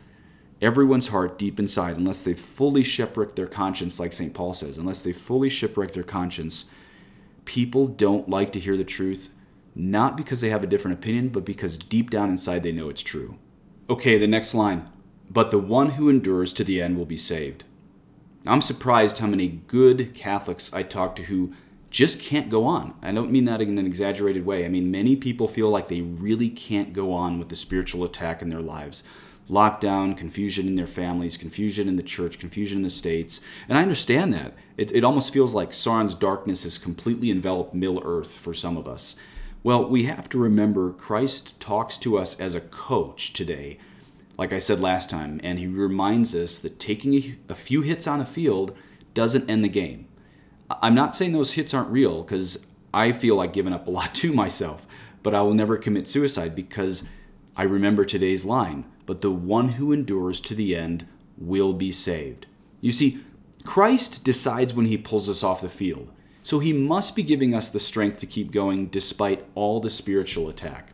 Everyone's 0.61 1.09
heart 1.09 1.39
deep 1.39 1.59
inside, 1.59 1.97
unless 1.97 2.23
they've 2.23 2.39
fully 2.39 2.83
shipwreck 2.83 3.35
their 3.35 3.47
conscience, 3.47 3.99
like 3.99 4.13
St. 4.13 4.35
Paul 4.35 4.53
says, 4.53 4.77
unless 4.77 5.03
they 5.03 5.13
fully 5.13 5.49
shipwreck 5.49 5.93
their 5.93 6.03
conscience, 6.03 6.67
people 7.47 7.87
don't 7.87 8.29
like 8.29 8.53
to 8.53 8.61
hear 8.61 8.77
the 8.77 8.85
truth, 8.85 9.31
not 9.75 10.17
because 10.17 10.43
they 10.43 10.51
have 10.51 10.63
a 10.63 10.69
different 10.69 10.99
opinion, 10.99 11.31
but 11.31 11.45
because 11.45 11.79
deep 11.79 12.11
down 12.11 12.29
inside 12.29 12.63
they 12.63 12.73
know 12.73 12.91
it's 12.91 13.03
true. 13.03 13.39
Okay, 13.89 14.19
the 14.19 14.27
next 14.27 14.55
line. 14.55 14.89
But 15.31 15.51
the 15.51 15.59
one 15.59 15.91
who 15.93 16.09
endures 16.09 16.53
to 16.55 16.65
the 16.65 16.81
end 16.81 16.97
will 16.97 17.07
be 17.07 17.17
saved. 17.17 17.65
I'm 18.47 18.63
surprised 18.63 19.19
how 19.19 19.27
many 19.27 19.49
good 19.67 20.15
Catholics 20.15 20.73
I 20.73 20.83
talk 20.83 21.17
to 21.17 21.25
who 21.25 21.55
just 21.91 22.21
can't 22.21 22.51
go 22.51 22.65
on. 22.65 22.93
I 23.03 23.13
don't 23.13 23.31
mean 23.31 23.45
that 23.45 23.63
in 23.63 23.79
an 23.79 23.87
exaggerated 23.87 24.45
way. 24.45 24.65
I 24.65 24.69
mean, 24.69 24.91
many 24.91 25.15
people 25.15 25.47
feel 25.47 25.71
like 25.71 25.87
they 25.87 26.01
really 26.03 26.51
can't 26.51 26.93
go 26.93 27.13
on 27.13 27.39
with 27.39 27.49
the 27.49 27.57
spiritual 27.57 28.03
attack 28.03 28.43
in 28.43 28.49
their 28.49 28.61
lives. 28.61 29.05
Lockdown, 29.49 30.17
confusion 30.17 30.67
in 30.67 30.75
their 30.75 30.87
families, 30.87 31.37
confusion 31.37 31.87
in 31.87 31.97
the 31.97 32.03
church, 32.03 32.39
confusion 32.39 32.79
in 32.79 32.83
the 32.83 32.91
states. 32.91 33.41
And 33.69 33.79
I 33.79 33.83
understand 33.83 34.35
that. 34.35 34.55
It, 34.77 34.91
it 34.91 35.05
almost 35.05 35.33
feels 35.33 35.55
like 35.55 35.71
Sauron's 35.71 36.15
darkness 36.15 36.65
has 36.65 36.79
completely 36.79 37.31
enveloped 37.31 37.75
Middle 37.75 38.03
Earth 38.05 38.37
for 38.37 38.53
some 38.53 38.77
of 38.77 38.89
us. 38.89 39.17
Well, 39.63 39.89
we 39.89 40.05
have 40.05 40.29
to 40.31 40.39
remember 40.39 40.93
Christ 40.93 41.61
talks 41.61 41.97
to 41.99 42.19
us 42.19 42.39
as 42.41 42.55
a 42.55 42.61
coach 42.61 43.33
today, 43.33 43.79
like 44.37 44.53
I 44.53 44.59
said 44.59 44.81
last 44.81 45.11
time, 45.11 45.41
and 45.43 45.59
he 45.59 45.67
reminds 45.67 46.35
us 46.35 46.59
that 46.59 46.79
taking 46.79 47.15
a, 47.15 47.37
a 47.51 47.55
few 47.55 47.83
hits 47.83 48.07
on 48.07 48.21
a 48.21 48.25
field 48.25 48.77
doesn't 49.13 49.49
end 49.49 49.65
the 49.65 49.69
game. 49.69 50.09
I'm 50.71 50.95
not 50.95 51.15
saying 51.15 51.33
those 51.33 51.53
hits 51.53 51.75
aren't 51.75 51.91
real 51.91 52.23
because 52.23 52.67
I 52.93 53.13
feel 53.13 53.37
like 53.37 53.53
giving 53.53 53.73
up 53.73 53.87
a 53.87 53.91
lot 53.93 54.15
to 54.17 54.33
myself, 54.33 54.87
but 55.23 55.35
I 55.35 55.43
will 55.43 55.55
never 55.55 55.77
commit 55.77 56.09
suicide 56.09 56.55
because 56.55 57.07
I 57.57 57.63
remember 57.63 58.05
today's 58.05 58.45
line, 58.45 58.85
but 59.07 59.21
the 59.21 59.31
one 59.31 59.71
who 59.71 59.93
endures 59.93 60.41
to 60.43 60.55
the 60.55 60.75
end 60.75 61.07
will 61.37 61.73
be 61.73 61.93
saved. 61.93 62.47
You 62.81 62.93
see, 62.93 63.21
Christ 63.65 64.25
decides 64.25 64.75
when 64.75 64.87
he 64.87 64.99
pulls 64.99 65.29
us 65.29 65.43
off 65.43 65.61
the 65.61 65.69
field, 65.69 66.11
so 66.43 66.59
he 66.59 66.73
must 66.73 67.17
be 67.17 67.23
giving 67.23 67.55
us 67.55 67.71
the 67.71 67.81
strength 67.81 68.21
to 68.21 68.27
keep 68.27 68.51
going 68.51 68.89
despite 68.89 69.47
all 69.55 69.81
the 69.81 69.89
spiritual 69.89 70.49
attack. 70.49 70.94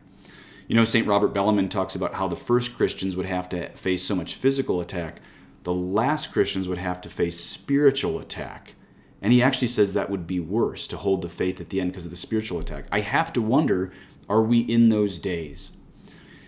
You 0.71 0.77
know, 0.77 0.85
St. 0.85 1.05
Robert 1.05 1.33
Bellarmine 1.33 1.67
talks 1.67 1.95
about 1.95 2.13
how 2.13 2.29
the 2.29 2.37
first 2.37 2.77
Christians 2.77 3.17
would 3.17 3.25
have 3.25 3.49
to 3.49 3.67
face 3.71 4.03
so 4.03 4.15
much 4.15 4.35
physical 4.35 4.79
attack, 4.79 5.19
the 5.63 5.73
last 5.73 6.31
Christians 6.31 6.69
would 6.69 6.77
have 6.77 7.01
to 7.01 7.09
face 7.09 7.41
spiritual 7.41 8.19
attack. 8.19 8.75
And 9.21 9.33
he 9.33 9.43
actually 9.43 9.67
says 9.67 9.93
that 9.93 10.09
would 10.09 10.25
be 10.25 10.39
worse 10.39 10.87
to 10.87 10.95
hold 10.95 11.23
the 11.23 11.27
faith 11.27 11.59
at 11.59 11.71
the 11.71 11.81
end 11.81 11.91
because 11.91 12.05
of 12.05 12.11
the 12.11 12.15
spiritual 12.15 12.57
attack. 12.57 12.85
I 12.89 13.01
have 13.01 13.33
to 13.33 13.41
wonder 13.41 13.91
are 14.29 14.41
we 14.41 14.59
in 14.59 14.87
those 14.87 15.19
days? 15.19 15.73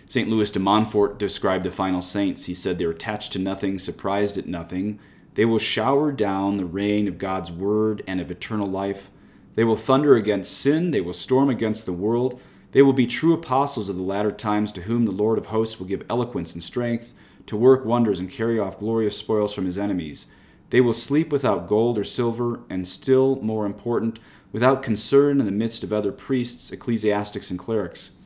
St. 0.06 0.26
Louis 0.26 0.50
de 0.50 0.58
Montfort 0.58 1.18
described 1.18 1.64
the 1.64 1.70
final 1.70 2.00
saints. 2.00 2.46
He 2.46 2.54
said 2.54 2.78
they're 2.78 2.92
attached 2.92 3.34
to 3.34 3.38
nothing, 3.38 3.78
surprised 3.78 4.38
at 4.38 4.46
nothing. 4.46 5.00
They 5.34 5.44
will 5.44 5.58
shower 5.58 6.12
down 6.12 6.56
the 6.56 6.64
rain 6.64 7.08
of 7.08 7.18
God's 7.18 7.52
word 7.52 8.02
and 8.06 8.22
of 8.22 8.30
eternal 8.30 8.68
life. 8.68 9.10
They 9.54 9.64
will 9.64 9.76
thunder 9.76 10.16
against 10.16 10.56
sin. 10.56 10.92
They 10.92 11.02
will 11.02 11.12
storm 11.12 11.50
against 11.50 11.84
the 11.84 11.92
world. 11.92 12.40
They 12.74 12.82
will 12.82 12.92
be 12.92 13.06
true 13.06 13.32
apostles 13.32 13.88
of 13.88 13.94
the 13.94 14.02
latter 14.02 14.32
times 14.32 14.72
to 14.72 14.82
whom 14.82 15.04
the 15.04 15.12
Lord 15.12 15.38
of 15.38 15.46
hosts 15.46 15.78
will 15.78 15.86
give 15.86 16.04
eloquence 16.10 16.54
and 16.54 16.62
strength 16.62 17.14
to 17.46 17.56
work 17.56 17.84
wonders 17.84 18.18
and 18.18 18.28
carry 18.28 18.58
off 18.58 18.78
glorious 18.78 19.16
spoils 19.16 19.54
from 19.54 19.64
his 19.64 19.78
enemies. 19.78 20.26
They 20.70 20.80
will 20.80 20.92
sleep 20.92 21.30
without 21.30 21.68
gold 21.68 21.96
or 21.98 22.02
silver, 22.02 22.58
and 22.68 22.88
still 22.88 23.36
more 23.36 23.64
important, 23.64 24.18
without 24.50 24.82
concern 24.82 25.38
in 25.38 25.46
the 25.46 25.52
midst 25.52 25.84
of 25.84 25.92
other 25.92 26.10
priests, 26.10 26.72
ecclesiastics, 26.72 27.48
and 27.48 27.60
clerics. 27.60 28.16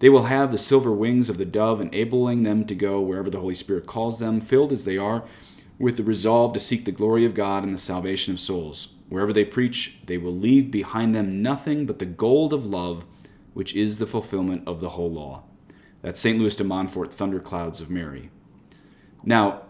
They 0.00 0.08
will 0.08 0.24
have 0.24 0.50
the 0.50 0.58
silver 0.58 0.90
wings 0.90 1.28
of 1.28 1.38
the 1.38 1.44
dove, 1.44 1.80
enabling 1.80 2.42
them 2.42 2.64
to 2.66 2.74
go 2.74 3.00
wherever 3.00 3.30
the 3.30 3.38
Holy 3.38 3.54
Spirit 3.54 3.86
calls 3.86 4.18
them, 4.18 4.40
filled 4.40 4.72
as 4.72 4.84
they 4.84 4.98
are 4.98 5.22
with 5.78 5.96
the 5.96 6.02
resolve 6.02 6.54
to 6.54 6.58
seek 6.58 6.86
the 6.86 6.90
glory 6.90 7.24
of 7.24 7.34
God 7.34 7.62
and 7.62 7.72
the 7.72 7.78
salvation 7.78 8.34
of 8.34 8.40
souls. 8.40 8.94
Wherever 9.08 9.32
they 9.32 9.44
preach, 9.44 9.98
they 10.06 10.18
will 10.18 10.34
leave 10.34 10.72
behind 10.72 11.14
them 11.14 11.40
nothing 11.40 11.86
but 11.86 12.00
the 12.00 12.06
gold 12.06 12.52
of 12.52 12.66
love, 12.66 13.04
which 13.54 13.74
is 13.74 13.98
the 13.98 14.06
fulfillment 14.06 14.62
of 14.66 14.80
the 14.80 14.90
whole 14.90 15.10
law. 15.10 15.44
That's 16.02 16.20
St. 16.20 16.38
Louis 16.38 16.56
de 16.56 16.64
Montfort, 16.64 17.12
Thunderclouds 17.12 17.80
of 17.80 17.90
Mary. 17.90 18.30
Now, 19.24 19.62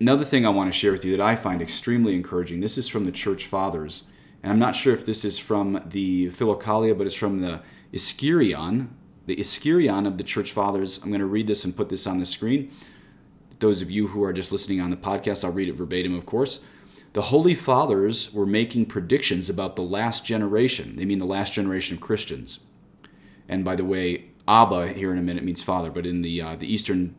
another 0.00 0.24
thing 0.24 0.46
I 0.46 0.50
want 0.50 0.72
to 0.72 0.78
share 0.78 0.92
with 0.92 1.04
you 1.04 1.16
that 1.16 1.24
I 1.24 1.36
find 1.36 1.60
extremely 1.60 2.14
encouraging 2.14 2.60
this 2.60 2.78
is 2.78 2.88
from 2.88 3.04
the 3.04 3.12
Church 3.12 3.46
Fathers. 3.46 4.04
And 4.42 4.52
I'm 4.52 4.58
not 4.58 4.76
sure 4.76 4.94
if 4.94 5.04
this 5.04 5.24
is 5.24 5.38
from 5.38 5.82
the 5.86 6.28
Philokalia, 6.30 6.96
but 6.96 7.06
it's 7.06 7.16
from 7.16 7.40
the 7.40 7.60
Ischyrion, 7.92 8.88
the 9.26 9.36
Ischyrion 9.36 10.06
of 10.06 10.18
the 10.18 10.24
Church 10.24 10.52
Fathers. 10.52 11.02
I'm 11.02 11.10
going 11.10 11.20
to 11.20 11.26
read 11.26 11.46
this 11.46 11.64
and 11.64 11.76
put 11.76 11.88
this 11.88 12.06
on 12.06 12.18
the 12.18 12.26
screen. 12.26 12.70
Those 13.58 13.82
of 13.82 13.90
you 13.90 14.08
who 14.08 14.22
are 14.22 14.32
just 14.32 14.52
listening 14.52 14.80
on 14.80 14.90
the 14.90 14.96
podcast, 14.96 15.44
I'll 15.44 15.52
read 15.52 15.68
it 15.68 15.74
verbatim, 15.74 16.14
of 16.14 16.26
course. 16.26 16.60
The 17.12 17.22
Holy 17.22 17.54
Fathers 17.54 18.32
were 18.32 18.46
making 18.46 18.86
predictions 18.86 19.48
about 19.48 19.74
the 19.74 19.82
last 19.82 20.24
generation. 20.24 20.96
They 20.96 21.06
mean 21.06 21.18
the 21.18 21.24
last 21.24 21.54
generation 21.54 21.96
of 21.96 22.02
Christians. 22.02 22.60
And 23.48 23.64
by 23.64 23.76
the 23.76 23.84
way, 23.84 24.26
Abba 24.48 24.88
here 24.88 25.12
in 25.12 25.18
a 25.18 25.22
minute 25.22 25.44
means 25.44 25.62
father, 25.62 25.90
but 25.90 26.06
in 26.06 26.22
the 26.22 26.40
uh, 26.40 26.56
the 26.56 26.72
Eastern 26.72 27.14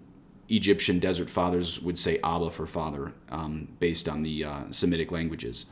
Egyptian 0.49 0.99
desert 0.99 1.29
fathers 1.29 1.79
would 1.81 1.99
say 1.99 2.19
Abba 2.23 2.51
for 2.51 2.65
father, 2.65 3.13
um, 3.29 3.67
based 3.79 4.07
on 4.07 4.23
the 4.23 4.43
uh, 4.43 4.61
Semitic 4.69 5.11
languages. 5.11 5.65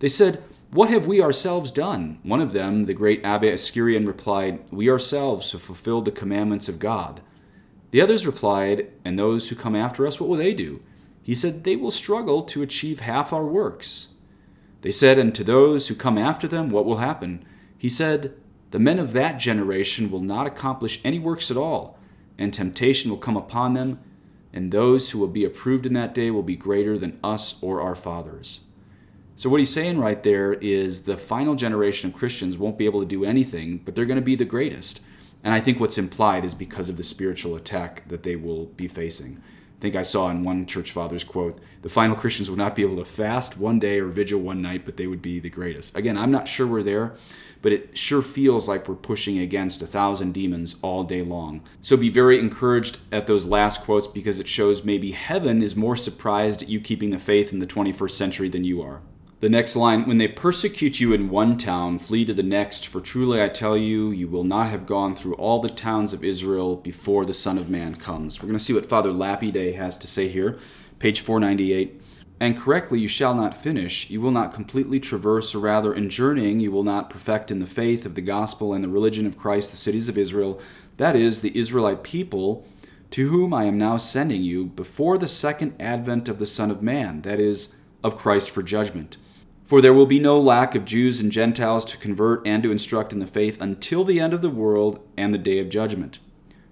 They 0.00 0.08
said, 0.08 0.42
What 0.70 0.90
have 0.90 1.06
we 1.06 1.22
ourselves 1.22 1.72
done? 1.72 2.18
One 2.22 2.40
of 2.40 2.52
them, 2.52 2.84
the 2.84 2.94
great 2.94 3.24
Abba 3.24 3.52
Ischyrion, 3.52 4.06
replied, 4.06 4.60
We 4.70 4.90
ourselves 4.90 5.52
have 5.52 5.62
fulfilled 5.62 6.04
the 6.04 6.10
commandments 6.10 6.68
of 6.68 6.78
God. 6.78 7.20
The 7.92 8.00
others 8.00 8.26
replied, 8.26 8.90
And 9.04 9.18
those 9.18 9.48
who 9.48 9.56
come 9.56 9.76
after 9.76 10.06
us, 10.06 10.20
what 10.20 10.28
will 10.28 10.36
they 10.36 10.54
do? 10.54 10.82
He 11.22 11.34
said, 11.34 11.64
They 11.64 11.76
will 11.76 11.90
struggle 11.90 12.42
to 12.44 12.62
achieve 12.62 13.00
half 13.00 13.32
our 13.32 13.46
works. 13.46 14.08
They 14.82 14.90
said, 14.90 15.18
And 15.18 15.34
to 15.34 15.44
those 15.44 15.88
who 15.88 15.94
come 15.94 16.18
after 16.18 16.48
them, 16.48 16.70
what 16.70 16.84
will 16.84 16.98
happen? 16.98 17.44
He 17.78 17.88
said, 17.88 18.34
The 18.70 18.78
men 18.78 18.98
of 18.98 19.12
that 19.12 19.38
generation 19.38 20.10
will 20.10 20.20
not 20.20 20.46
accomplish 20.46 21.00
any 21.04 21.18
works 21.18 21.50
at 21.50 21.56
all, 21.56 21.98
and 22.38 22.52
temptation 22.52 23.10
will 23.10 23.18
come 23.18 23.36
upon 23.36 23.74
them, 23.74 24.00
and 24.52 24.72
those 24.72 25.10
who 25.10 25.18
will 25.18 25.28
be 25.28 25.44
approved 25.44 25.86
in 25.86 25.92
that 25.92 26.14
day 26.14 26.30
will 26.30 26.42
be 26.42 26.56
greater 26.56 26.98
than 26.98 27.18
us 27.22 27.62
or 27.62 27.80
our 27.80 27.94
fathers. 27.94 28.60
So, 29.36 29.50
what 29.50 29.60
he's 29.60 29.72
saying 29.72 29.98
right 29.98 30.22
there 30.22 30.54
is 30.54 31.02
the 31.02 31.18
final 31.18 31.54
generation 31.54 32.08
of 32.08 32.16
Christians 32.16 32.56
won't 32.56 32.78
be 32.78 32.86
able 32.86 33.00
to 33.00 33.06
do 33.06 33.24
anything, 33.24 33.82
but 33.84 33.94
they're 33.94 34.06
going 34.06 34.18
to 34.18 34.22
be 34.22 34.34
the 34.34 34.46
greatest. 34.46 35.00
And 35.44 35.52
I 35.54 35.60
think 35.60 35.78
what's 35.78 35.98
implied 35.98 36.44
is 36.44 36.54
because 36.54 36.88
of 36.88 36.96
the 36.96 37.02
spiritual 37.02 37.54
attack 37.54 38.08
that 38.08 38.22
they 38.22 38.34
will 38.34 38.66
be 38.66 38.88
facing. 38.88 39.42
I 39.76 39.80
think 39.80 39.94
I 39.94 40.02
saw 40.02 40.30
in 40.30 40.42
one 40.42 40.64
church 40.64 40.90
father's 40.90 41.24
quote 41.24 41.58
the 41.82 41.88
final 41.88 42.16
Christians 42.16 42.50
would 42.50 42.58
not 42.58 42.74
be 42.74 42.82
able 42.82 42.96
to 42.96 43.04
fast 43.04 43.58
one 43.58 43.78
day 43.78 44.00
or 44.00 44.06
vigil 44.06 44.40
one 44.40 44.62
night, 44.62 44.84
but 44.84 44.96
they 44.96 45.06
would 45.06 45.22
be 45.22 45.38
the 45.38 45.50
greatest. 45.50 45.96
Again, 45.96 46.16
I'm 46.16 46.30
not 46.30 46.48
sure 46.48 46.66
we're 46.66 46.82
there, 46.82 47.14
but 47.62 47.72
it 47.72 47.96
sure 47.96 48.22
feels 48.22 48.66
like 48.66 48.88
we're 48.88 48.94
pushing 48.94 49.38
against 49.38 49.82
a 49.82 49.86
thousand 49.86 50.32
demons 50.32 50.76
all 50.82 51.04
day 51.04 51.22
long. 51.22 51.62
So 51.82 51.96
be 51.96 52.08
very 52.08 52.38
encouraged 52.38 52.98
at 53.12 53.26
those 53.26 53.46
last 53.46 53.82
quotes 53.84 54.06
because 54.06 54.40
it 54.40 54.48
shows 54.48 54.84
maybe 54.84 55.12
heaven 55.12 55.62
is 55.62 55.76
more 55.76 55.96
surprised 55.96 56.62
at 56.62 56.68
you 56.68 56.80
keeping 56.80 57.10
the 57.10 57.18
faith 57.18 57.52
in 57.52 57.58
the 57.58 57.66
21st 57.66 58.10
century 58.10 58.48
than 58.48 58.64
you 58.64 58.82
are. 58.82 59.02
The 59.38 59.50
next 59.50 59.76
line 59.76 60.06
When 60.06 60.16
they 60.16 60.28
persecute 60.28 60.98
you 60.98 61.12
in 61.12 61.28
one 61.28 61.58
town, 61.58 61.98
flee 61.98 62.24
to 62.24 62.32
the 62.32 62.42
next, 62.42 62.86
for 62.86 63.02
truly 63.02 63.42
I 63.42 63.50
tell 63.50 63.76
you, 63.76 64.10
you 64.10 64.28
will 64.28 64.44
not 64.44 64.70
have 64.70 64.86
gone 64.86 65.14
through 65.14 65.34
all 65.34 65.60
the 65.60 65.68
towns 65.68 66.14
of 66.14 66.24
Israel 66.24 66.74
before 66.74 67.26
the 67.26 67.34
Son 67.34 67.58
of 67.58 67.68
Man 67.68 67.96
comes. 67.96 68.40
We're 68.40 68.46
going 68.46 68.58
to 68.58 68.64
see 68.64 68.72
what 68.72 68.86
Father 68.86 69.12
Lapide 69.12 69.74
has 69.74 69.98
to 69.98 70.06
say 70.06 70.28
here, 70.28 70.58
page 70.98 71.20
498. 71.20 72.00
And 72.40 72.56
correctly 72.56 72.98
you 72.98 73.08
shall 73.08 73.34
not 73.34 73.54
finish, 73.54 74.08
you 74.08 74.22
will 74.22 74.30
not 74.30 74.54
completely 74.54 74.98
traverse, 74.98 75.54
or 75.54 75.58
rather, 75.58 75.92
in 75.92 76.08
journeying, 76.08 76.60
you 76.60 76.72
will 76.72 76.82
not 76.82 77.10
perfect 77.10 77.50
in 77.50 77.60
the 77.60 77.66
faith 77.66 78.06
of 78.06 78.14
the 78.14 78.22
gospel 78.22 78.72
and 78.72 78.82
the 78.82 78.88
religion 78.88 79.26
of 79.26 79.36
Christ 79.36 79.70
the 79.70 79.76
cities 79.76 80.08
of 80.08 80.16
Israel, 80.16 80.58
that 80.96 81.14
is, 81.14 81.42
the 81.42 81.54
Israelite 81.54 82.02
people, 82.02 82.66
to 83.10 83.28
whom 83.28 83.52
I 83.52 83.64
am 83.64 83.76
now 83.76 83.98
sending 83.98 84.42
you, 84.42 84.64
before 84.64 85.18
the 85.18 85.28
second 85.28 85.74
advent 85.78 86.26
of 86.30 86.38
the 86.38 86.46
Son 86.46 86.70
of 86.70 86.80
Man, 86.80 87.20
that 87.20 87.38
is, 87.38 87.74
of 88.02 88.16
Christ 88.16 88.48
for 88.48 88.62
judgment. 88.62 89.18
For 89.66 89.80
there 89.80 89.92
will 89.92 90.06
be 90.06 90.20
no 90.20 90.40
lack 90.40 90.76
of 90.76 90.84
Jews 90.84 91.20
and 91.20 91.32
Gentiles 91.32 91.84
to 91.86 91.96
convert 91.96 92.46
and 92.46 92.62
to 92.62 92.70
instruct 92.70 93.12
in 93.12 93.18
the 93.18 93.26
faith 93.26 93.60
until 93.60 94.04
the 94.04 94.20
end 94.20 94.32
of 94.32 94.40
the 94.40 94.48
world 94.48 95.00
and 95.16 95.34
the 95.34 95.38
day 95.38 95.58
of 95.58 95.68
judgment. 95.68 96.20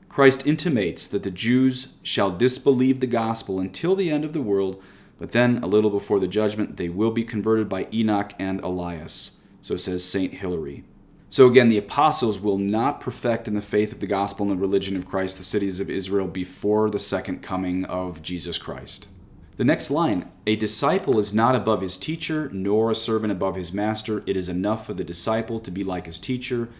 Christ 0.08 0.46
intimates 0.46 1.08
that 1.08 1.24
the 1.24 1.30
Jews 1.32 1.94
shall 2.04 2.30
disbelieve 2.30 3.00
the 3.00 3.08
gospel 3.08 3.58
until 3.58 3.96
the 3.96 4.12
end 4.12 4.24
of 4.24 4.32
the 4.32 4.40
world, 4.40 4.80
but 5.18 5.32
then, 5.32 5.58
a 5.58 5.66
little 5.66 5.90
before 5.90 6.20
the 6.20 6.28
judgment, 6.28 6.76
they 6.76 6.88
will 6.88 7.10
be 7.10 7.24
converted 7.24 7.68
by 7.68 7.88
Enoch 7.92 8.32
and 8.38 8.60
Elias. 8.60 9.38
So 9.60 9.76
says 9.76 10.04
St. 10.04 10.34
Hilary. 10.34 10.84
So 11.28 11.48
again, 11.48 11.68
the 11.68 11.78
apostles 11.78 12.38
will 12.38 12.58
not 12.58 13.00
perfect 13.00 13.48
in 13.48 13.54
the 13.54 13.62
faith 13.62 13.90
of 13.90 13.98
the 13.98 14.06
gospel 14.06 14.44
and 14.44 14.56
the 14.56 14.60
religion 14.60 14.96
of 14.96 15.06
Christ 15.06 15.36
the 15.36 15.42
cities 15.42 15.80
of 15.80 15.90
Israel 15.90 16.28
before 16.28 16.88
the 16.90 17.00
second 17.00 17.42
coming 17.42 17.84
of 17.86 18.22
Jesus 18.22 18.56
Christ. 18.56 19.08
The 19.56 19.64
next 19.64 19.88
line 19.92 20.30
A 20.48 20.56
disciple 20.56 21.20
is 21.20 21.32
not 21.32 21.54
above 21.54 21.80
his 21.80 21.96
teacher, 21.96 22.50
nor 22.52 22.90
a 22.90 22.96
servant 22.96 23.30
above 23.30 23.54
his 23.54 23.72
master. 23.72 24.24
It 24.26 24.36
is 24.36 24.48
enough 24.48 24.84
for 24.84 24.94
the 24.94 25.04
disciple 25.04 25.60
to 25.60 25.70
be 25.70 25.84
like 25.84 26.06
his 26.06 26.18
teacher, 26.18 26.70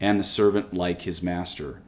and 0.00 0.18
the 0.18 0.24
servant 0.24 0.74
like 0.74 1.02
his 1.02 1.22
master. 1.22 1.80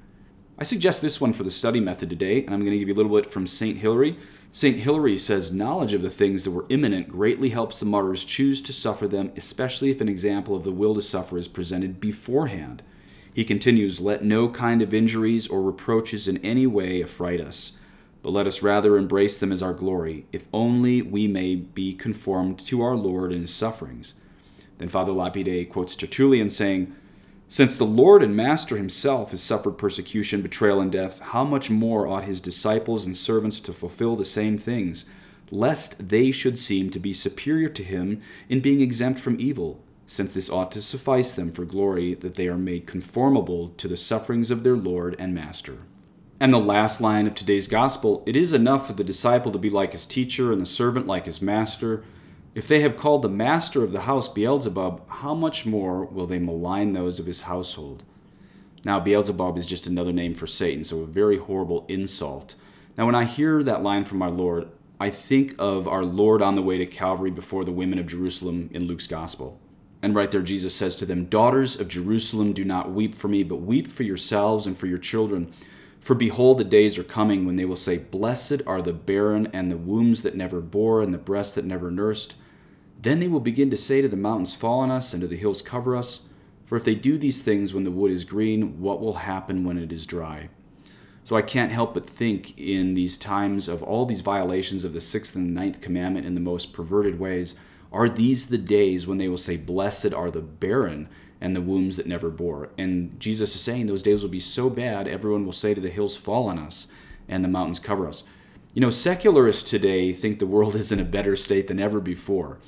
I 0.56 0.62
suggest 0.62 1.02
this 1.02 1.20
one 1.20 1.32
for 1.32 1.42
the 1.42 1.50
study 1.50 1.80
method 1.80 2.08
today, 2.08 2.44
and 2.44 2.54
I'm 2.54 2.60
going 2.60 2.70
to 2.70 2.78
give 2.78 2.86
you 2.86 2.94
a 2.94 2.96
little 2.96 3.14
bit 3.14 3.30
from 3.30 3.48
St. 3.48 3.78
Hilary. 3.78 4.18
St. 4.52 4.76
Hilary 4.76 5.18
says 5.18 5.52
knowledge 5.52 5.92
of 5.92 6.02
the 6.02 6.10
things 6.10 6.44
that 6.44 6.52
were 6.52 6.64
imminent 6.68 7.08
greatly 7.08 7.50
helps 7.50 7.80
the 7.80 7.86
martyrs 7.86 8.24
choose 8.24 8.62
to 8.62 8.72
suffer 8.72 9.08
them, 9.08 9.32
especially 9.36 9.90
if 9.90 10.00
an 10.00 10.08
example 10.08 10.54
of 10.54 10.62
the 10.62 10.70
will 10.70 10.94
to 10.94 11.02
suffer 11.02 11.36
is 11.36 11.48
presented 11.48 12.00
beforehand. 12.00 12.84
He 13.34 13.44
continues, 13.44 14.00
Let 14.00 14.22
no 14.22 14.48
kind 14.48 14.80
of 14.80 14.94
injuries 14.94 15.48
or 15.48 15.60
reproaches 15.60 16.28
in 16.28 16.38
any 16.38 16.68
way 16.68 17.02
affright 17.02 17.40
us 17.40 17.72
but 18.26 18.32
let 18.32 18.48
us 18.48 18.60
rather 18.60 18.96
embrace 18.96 19.38
them 19.38 19.52
as 19.52 19.62
our 19.62 19.72
glory, 19.72 20.26
if 20.32 20.48
only 20.52 21.00
we 21.00 21.28
may 21.28 21.54
be 21.54 21.92
conformed 21.92 22.58
to 22.58 22.82
our 22.82 22.96
Lord 22.96 23.32
in 23.32 23.42
his 23.42 23.54
sufferings. 23.54 24.14
Then 24.78 24.88
Father 24.88 25.12
Lapide 25.12 25.70
quotes 25.70 25.94
Tertullian 25.94 26.50
saying, 26.50 26.92
Since 27.48 27.76
the 27.76 27.84
Lord 27.84 28.24
and 28.24 28.34
Master 28.34 28.76
himself 28.76 29.30
has 29.30 29.44
suffered 29.44 29.78
persecution, 29.78 30.42
betrayal, 30.42 30.80
and 30.80 30.90
death, 30.90 31.20
how 31.20 31.44
much 31.44 31.70
more 31.70 32.08
ought 32.08 32.24
his 32.24 32.40
disciples 32.40 33.06
and 33.06 33.16
servants 33.16 33.60
to 33.60 33.72
fulfill 33.72 34.16
the 34.16 34.24
same 34.24 34.58
things, 34.58 35.08
lest 35.52 36.08
they 36.08 36.32
should 36.32 36.58
seem 36.58 36.90
to 36.90 36.98
be 36.98 37.12
superior 37.12 37.68
to 37.68 37.84
him 37.84 38.20
in 38.48 38.58
being 38.58 38.80
exempt 38.80 39.20
from 39.20 39.38
evil, 39.38 39.80
since 40.08 40.32
this 40.32 40.50
ought 40.50 40.72
to 40.72 40.82
suffice 40.82 41.32
them 41.32 41.52
for 41.52 41.64
glory 41.64 42.14
that 42.14 42.34
they 42.34 42.48
are 42.48 42.58
made 42.58 42.88
conformable 42.88 43.68
to 43.76 43.86
the 43.86 43.96
sufferings 43.96 44.50
of 44.50 44.64
their 44.64 44.76
Lord 44.76 45.14
and 45.16 45.32
Master. 45.32 45.78
And 46.38 46.52
the 46.52 46.58
last 46.58 47.00
line 47.00 47.26
of 47.26 47.34
today's 47.34 47.66
gospel 47.66 48.22
it 48.26 48.36
is 48.36 48.52
enough 48.52 48.86
for 48.86 48.92
the 48.92 49.04
disciple 49.04 49.52
to 49.52 49.58
be 49.58 49.70
like 49.70 49.92
his 49.92 50.04
teacher 50.04 50.52
and 50.52 50.60
the 50.60 50.66
servant 50.66 51.06
like 51.06 51.24
his 51.24 51.40
master. 51.40 52.04
If 52.54 52.68
they 52.68 52.80
have 52.80 52.96
called 52.96 53.22
the 53.22 53.28
master 53.28 53.82
of 53.82 53.92
the 53.92 54.02
house 54.02 54.28
Beelzebub, 54.28 55.08
how 55.08 55.34
much 55.34 55.66
more 55.66 56.04
will 56.04 56.26
they 56.26 56.38
malign 56.38 56.92
those 56.92 57.18
of 57.18 57.26
his 57.26 57.42
household? 57.42 58.02
Now, 58.84 59.00
Beelzebub 59.00 59.58
is 59.58 59.66
just 59.66 59.86
another 59.86 60.12
name 60.12 60.34
for 60.34 60.46
Satan, 60.46 60.84
so 60.84 61.00
a 61.00 61.06
very 61.06 61.38
horrible 61.38 61.84
insult. 61.88 62.54
Now, 62.96 63.06
when 63.06 63.14
I 63.14 63.24
hear 63.24 63.62
that 63.62 63.82
line 63.82 64.04
from 64.04 64.22
our 64.22 64.30
Lord, 64.30 64.68
I 65.00 65.10
think 65.10 65.54
of 65.58 65.86
our 65.88 66.04
Lord 66.04 66.40
on 66.40 66.54
the 66.54 66.62
way 66.62 66.78
to 66.78 66.86
Calvary 66.86 67.30
before 67.30 67.64
the 67.64 67.72
women 67.72 67.98
of 67.98 68.06
Jerusalem 68.06 68.70
in 68.72 68.86
Luke's 68.86 69.06
gospel. 69.06 69.60
And 70.02 70.14
right 70.14 70.30
there, 70.30 70.42
Jesus 70.42 70.74
says 70.74 70.96
to 70.96 71.06
them, 71.06 71.26
Daughters 71.26 71.78
of 71.78 71.88
Jerusalem, 71.88 72.52
do 72.52 72.64
not 72.64 72.92
weep 72.92 73.14
for 73.14 73.28
me, 73.28 73.42
but 73.42 73.56
weep 73.56 73.88
for 73.88 74.02
yourselves 74.02 74.66
and 74.66 74.78
for 74.78 74.86
your 74.86 74.98
children. 74.98 75.52
For 76.06 76.14
behold, 76.14 76.58
the 76.58 76.62
days 76.62 76.98
are 76.98 77.02
coming 77.02 77.44
when 77.44 77.56
they 77.56 77.64
will 77.64 77.74
say, 77.74 77.98
Blessed 77.98 78.62
are 78.64 78.80
the 78.80 78.92
barren, 78.92 79.48
and 79.52 79.72
the 79.72 79.76
wombs 79.76 80.22
that 80.22 80.36
never 80.36 80.60
bore, 80.60 81.02
and 81.02 81.12
the 81.12 81.18
breasts 81.18 81.56
that 81.56 81.64
never 81.64 81.90
nursed. 81.90 82.36
Then 83.02 83.18
they 83.18 83.26
will 83.26 83.40
begin 83.40 83.70
to 83.70 83.76
say 83.76 84.02
to 84.02 84.08
the 84.08 84.16
mountains, 84.16 84.54
Fall 84.54 84.78
on 84.78 84.92
us, 84.92 85.12
and 85.12 85.20
to 85.22 85.26
the 85.26 85.34
hills, 85.36 85.62
Cover 85.62 85.96
us. 85.96 86.28
For 86.64 86.76
if 86.76 86.84
they 86.84 86.94
do 86.94 87.18
these 87.18 87.42
things 87.42 87.74
when 87.74 87.82
the 87.82 87.90
wood 87.90 88.12
is 88.12 88.22
green, 88.22 88.80
what 88.80 89.00
will 89.00 89.14
happen 89.14 89.64
when 89.64 89.78
it 89.78 89.90
is 89.90 90.06
dry? 90.06 90.48
So 91.24 91.34
I 91.34 91.42
can't 91.42 91.72
help 91.72 91.94
but 91.94 92.08
think 92.08 92.56
in 92.56 92.94
these 92.94 93.18
times 93.18 93.66
of 93.66 93.82
all 93.82 94.06
these 94.06 94.20
violations 94.20 94.84
of 94.84 94.92
the 94.92 95.00
sixth 95.00 95.34
and 95.34 95.52
ninth 95.56 95.80
commandment 95.80 96.24
in 96.24 96.34
the 96.34 96.40
most 96.40 96.72
perverted 96.72 97.18
ways, 97.18 97.56
are 97.90 98.08
these 98.08 98.46
the 98.46 98.58
days 98.58 99.08
when 99.08 99.18
they 99.18 99.26
will 99.26 99.36
say, 99.36 99.56
Blessed 99.56 100.14
are 100.14 100.30
the 100.30 100.40
barren, 100.40 101.08
and 101.40 101.54
the 101.54 101.60
wombs 101.60 101.96
that 101.96 102.06
never 102.06 102.30
bore. 102.30 102.70
And 102.78 103.18
Jesus 103.20 103.54
is 103.54 103.60
saying 103.60 103.86
those 103.86 104.02
days 104.02 104.22
will 104.22 104.30
be 104.30 104.40
so 104.40 104.70
bad, 104.70 105.06
everyone 105.06 105.44
will 105.44 105.52
say 105.52 105.74
to 105.74 105.80
the 105.80 105.90
hills, 105.90 106.16
Fall 106.16 106.48
on 106.48 106.58
us, 106.58 106.88
and 107.28 107.44
the 107.44 107.48
mountains 107.48 107.78
cover 107.78 108.08
us. 108.08 108.24
You 108.74 108.80
know, 108.80 108.90
secularists 108.90 109.68
today 109.68 110.12
think 110.12 110.38
the 110.38 110.46
world 110.46 110.74
is 110.74 110.92
in 110.92 111.00
a 111.00 111.04
better 111.04 111.36
state 111.36 111.66
than 111.68 111.80
ever 111.80 112.00
before. 112.00 112.58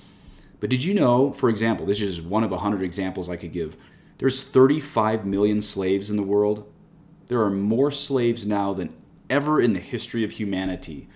But 0.60 0.70
did 0.70 0.82
you 0.84 0.94
know, 0.94 1.32
for 1.32 1.48
example, 1.48 1.86
this 1.86 2.00
is 2.00 2.20
one 2.20 2.44
of 2.44 2.52
a 2.52 2.58
hundred 2.58 2.82
examples 2.82 3.28
I 3.28 3.36
could 3.36 3.52
give. 3.52 3.76
There's 4.18 4.42
35 4.42 5.24
million 5.24 5.62
slaves 5.62 6.10
in 6.10 6.16
the 6.16 6.22
world. 6.22 6.70
There 7.28 7.42
are 7.42 7.50
more 7.50 7.90
slaves 7.90 8.46
now 8.46 8.72
than 8.72 8.92
ever 9.30 9.60
in 9.60 9.74
the 9.74 9.80
history 9.80 10.24
of 10.24 10.32
humanity. 10.32 11.08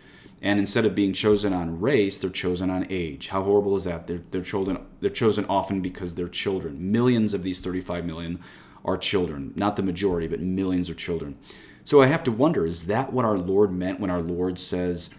And 0.42 0.58
instead 0.58 0.84
of 0.84 0.96
being 0.96 1.12
chosen 1.12 1.52
on 1.52 1.80
race, 1.80 2.18
they're 2.18 2.28
chosen 2.28 2.68
on 2.68 2.86
age. 2.90 3.28
How 3.28 3.44
horrible 3.44 3.76
is 3.76 3.84
that? 3.84 4.08
They're, 4.08 4.22
they're, 4.32 4.42
chosen, 4.42 4.84
they're 5.00 5.08
chosen 5.08 5.46
often 5.48 5.80
because 5.80 6.16
they're 6.16 6.28
children. 6.28 6.90
Millions 6.90 7.32
of 7.32 7.44
these 7.44 7.60
35 7.60 8.04
million 8.04 8.40
are 8.84 8.98
children. 8.98 9.52
Not 9.54 9.76
the 9.76 9.84
majority, 9.84 10.26
but 10.26 10.40
millions 10.40 10.90
are 10.90 10.94
children. 10.94 11.38
So 11.84 12.02
I 12.02 12.06
have 12.06 12.24
to 12.24 12.32
wonder 12.32 12.66
is 12.66 12.86
that 12.86 13.12
what 13.12 13.24
our 13.24 13.38
Lord 13.38 13.72
meant 13.72 14.00
when 14.00 14.10
our 14.10 14.20
Lord 14.20 14.58
says, 14.58 15.10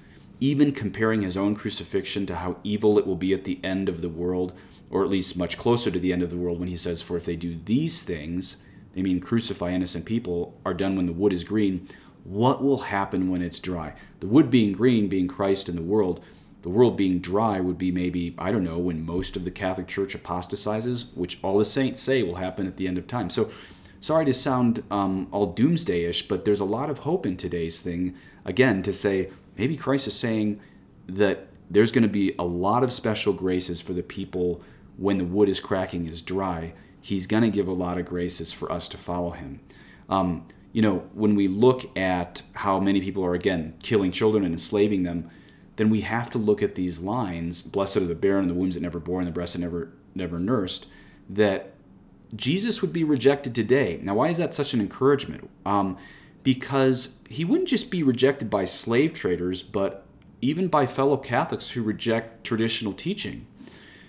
even 0.41 0.73
comparing 0.73 1.21
his 1.21 1.37
own 1.37 1.55
crucifixion 1.55 2.25
to 2.25 2.35
how 2.35 2.57
evil 2.65 2.99
it 2.99 3.07
will 3.07 3.15
be 3.15 3.33
at 3.33 3.45
the 3.45 3.61
end 3.63 3.87
of 3.87 4.01
the 4.01 4.09
world, 4.09 4.51
or 4.89 5.03
at 5.03 5.09
least 5.09 5.37
much 5.37 5.57
closer 5.57 5.89
to 5.89 5.99
the 5.99 6.11
end 6.11 6.21
of 6.21 6.31
the 6.31 6.37
world 6.37 6.59
when 6.59 6.67
he 6.67 6.75
says, 6.75 7.01
For 7.01 7.15
if 7.15 7.23
they 7.23 7.37
do 7.37 7.57
these 7.63 8.03
things, 8.03 8.57
they 8.93 9.01
mean 9.01 9.21
crucify 9.21 9.71
innocent 9.71 10.03
people, 10.03 10.59
are 10.65 10.73
done 10.73 10.97
when 10.97 11.05
the 11.05 11.13
wood 11.13 11.31
is 11.31 11.45
green, 11.45 11.87
what 12.23 12.63
will 12.63 12.79
happen 12.79 13.29
when 13.29 13.41
it's 13.41 13.59
dry? 13.59 13.93
The 14.19 14.27
wood 14.27 14.49
being 14.49 14.71
green, 14.71 15.07
being 15.07 15.27
Christ 15.27 15.67
in 15.67 15.75
the 15.75 15.81
world, 15.81 16.23
the 16.61 16.69
world 16.69 16.95
being 16.95 17.19
dry 17.19 17.59
would 17.59 17.77
be 17.77 17.91
maybe, 17.91 18.33
I 18.37 18.51
don't 18.51 18.63
know, 18.63 18.77
when 18.77 19.05
most 19.05 19.35
of 19.35 19.43
the 19.43 19.51
Catholic 19.51 19.87
Church 19.87 20.15
apostatizes, 20.15 21.07
which 21.13 21.37
all 21.43 21.57
the 21.57 21.65
saints 21.65 22.01
say 22.01 22.23
will 22.23 22.35
happen 22.35 22.65
at 22.67 22.77
the 22.77 22.87
end 22.87 22.97
of 22.97 23.05
time. 23.05 23.29
So, 23.29 23.51
sorry 23.99 24.25
to 24.25 24.33
sound 24.33 24.83
um, 24.89 25.27
all 25.31 25.53
doomsdayish, 25.53 26.29
but 26.29 26.45
there's 26.45 26.61
a 26.61 26.65
lot 26.65 26.89
of 26.89 26.99
hope 26.99 27.25
in 27.25 27.35
today's 27.35 27.81
thing, 27.81 28.15
again, 28.45 28.81
to 28.83 28.93
say 28.93 29.29
maybe 29.57 29.75
Christ 29.75 30.07
is 30.07 30.17
saying 30.17 30.61
that 31.07 31.47
there's 31.69 31.91
going 31.91 32.03
to 32.03 32.09
be 32.09 32.33
a 32.39 32.45
lot 32.45 32.83
of 32.83 32.93
special 32.93 33.33
graces 33.33 33.81
for 33.81 33.91
the 33.91 34.03
people 34.03 34.61
when 34.95 35.17
the 35.17 35.25
wood 35.25 35.49
is 35.49 35.59
cracking 35.59 36.07
is 36.07 36.21
dry. 36.21 36.73
He's 37.01 37.27
going 37.27 37.43
to 37.43 37.49
give 37.49 37.67
a 37.67 37.73
lot 37.73 37.97
of 37.97 38.05
graces 38.05 38.53
for 38.53 38.71
us 38.71 38.87
to 38.89 38.97
follow 38.97 39.31
him. 39.31 39.59
Um, 40.07 40.47
you 40.73 40.81
know, 40.81 41.07
when 41.13 41.35
we 41.35 41.47
look 41.47 41.95
at 41.97 42.41
how 42.55 42.79
many 42.79 42.99
people 42.99 43.23
are, 43.23 43.35
again, 43.35 43.75
killing 43.81 44.11
children 44.11 44.43
and 44.43 44.53
enslaving 44.53 45.03
them, 45.03 45.29
then 45.75 45.89
we 45.89 46.01
have 46.01 46.29
to 46.31 46.37
look 46.37 46.61
at 46.61 46.75
these 46.75 46.99
lines 46.99 47.61
Blessed 47.61 47.97
are 47.97 48.07
the 48.07 48.15
barren 48.15 48.41
and 48.41 48.49
the 48.49 48.55
wombs 48.55 48.73
that 48.73 48.81
never 48.81 48.99
bore 48.99 49.19
and 49.19 49.27
the 49.27 49.31
breasts 49.31 49.55
that 49.55 49.61
never, 49.61 49.93
never 50.15 50.39
nursed, 50.39 50.87
that 51.29 51.73
Jesus 52.35 52.81
would 52.81 52.91
be 52.91 53.03
rejected 53.03 53.53
today. 53.53 53.99
Now, 54.01 54.15
why 54.15 54.29
is 54.29 54.37
that 54.39 54.53
such 54.53 54.73
an 54.73 54.81
encouragement? 54.81 55.49
Um, 55.65 55.97
because 56.41 57.19
he 57.29 57.45
wouldn't 57.45 57.69
just 57.69 57.91
be 57.91 58.03
rejected 58.03 58.49
by 58.49 58.65
slave 58.65 59.13
traders, 59.13 59.61
but 59.61 60.05
even 60.41 60.67
by 60.67 60.87
fellow 60.87 61.17
Catholics 61.17 61.69
who 61.71 61.83
reject 61.83 62.43
traditional 62.43 62.93
teaching. 62.93 63.45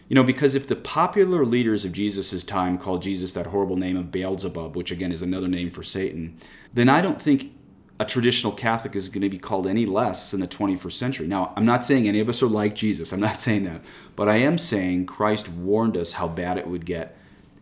You 0.08 0.14
know, 0.14 0.24
because 0.24 0.54
if 0.54 0.66
the 0.66 0.76
popular 0.76 1.46
leaders 1.46 1.84
of 1.84 1.92
Jesus' 1.92 2.44
time 2.44 2.78
called 2.78 3.02
Jesus 3.02 3.32
that 3.34 3.46
horrible 3.46 3.76
name 3.76 3.96
of 3.96 4.12
Beelzebub, 4.12 4.76
which 4.76 4.90
again 4.90 5.12
is 5.12 5.22
another 5.22 5.48
name 5.48 5.70
for 5.70 5.82
Satan, 5.82 6.36
then 6.72 6.88
I 6.88 7.00
don't 7.00 7.20
think 7.20 7.52
a 7.98 8.04
traditional 8.04 8.52
Catholic 8.52 8.96
is 8.96 9.08
going 9.08 9.22
to 9.22 9.28
be 9.28 9.38
called 9.38 9.68
any 9.68 9.86
less 9.86 10.34
in 10.34 10.40
the 10.40 10.48
21st 10.48 10.92
century. 10.92 11.26
Now, 11.26 11.52
I'm 11.56 11.64
not 11.64 11.84
saying 11.84 12.06
any 12.06 12.20
of 12.20 12.28
us 12.28 12.42
are 12.42 12.48
like 12.48 12.74
Jesus, 12.74 13.12
I'm 13.12 13.20
not 13.20 13.40
saying 13.40 13.64
that, 13.64 13.82
but 14.16 14.28
I 14.28 14.36
am 14.36 14.58
saying 14.58 15.06
Christ 15.06 15.48
warned 15.48 15.96
us 15.96 16.14
how 16.14 16.28
bad 16.28 16.58
it 16.58 16.66
would 16.66 16.84
get 16.84 17.16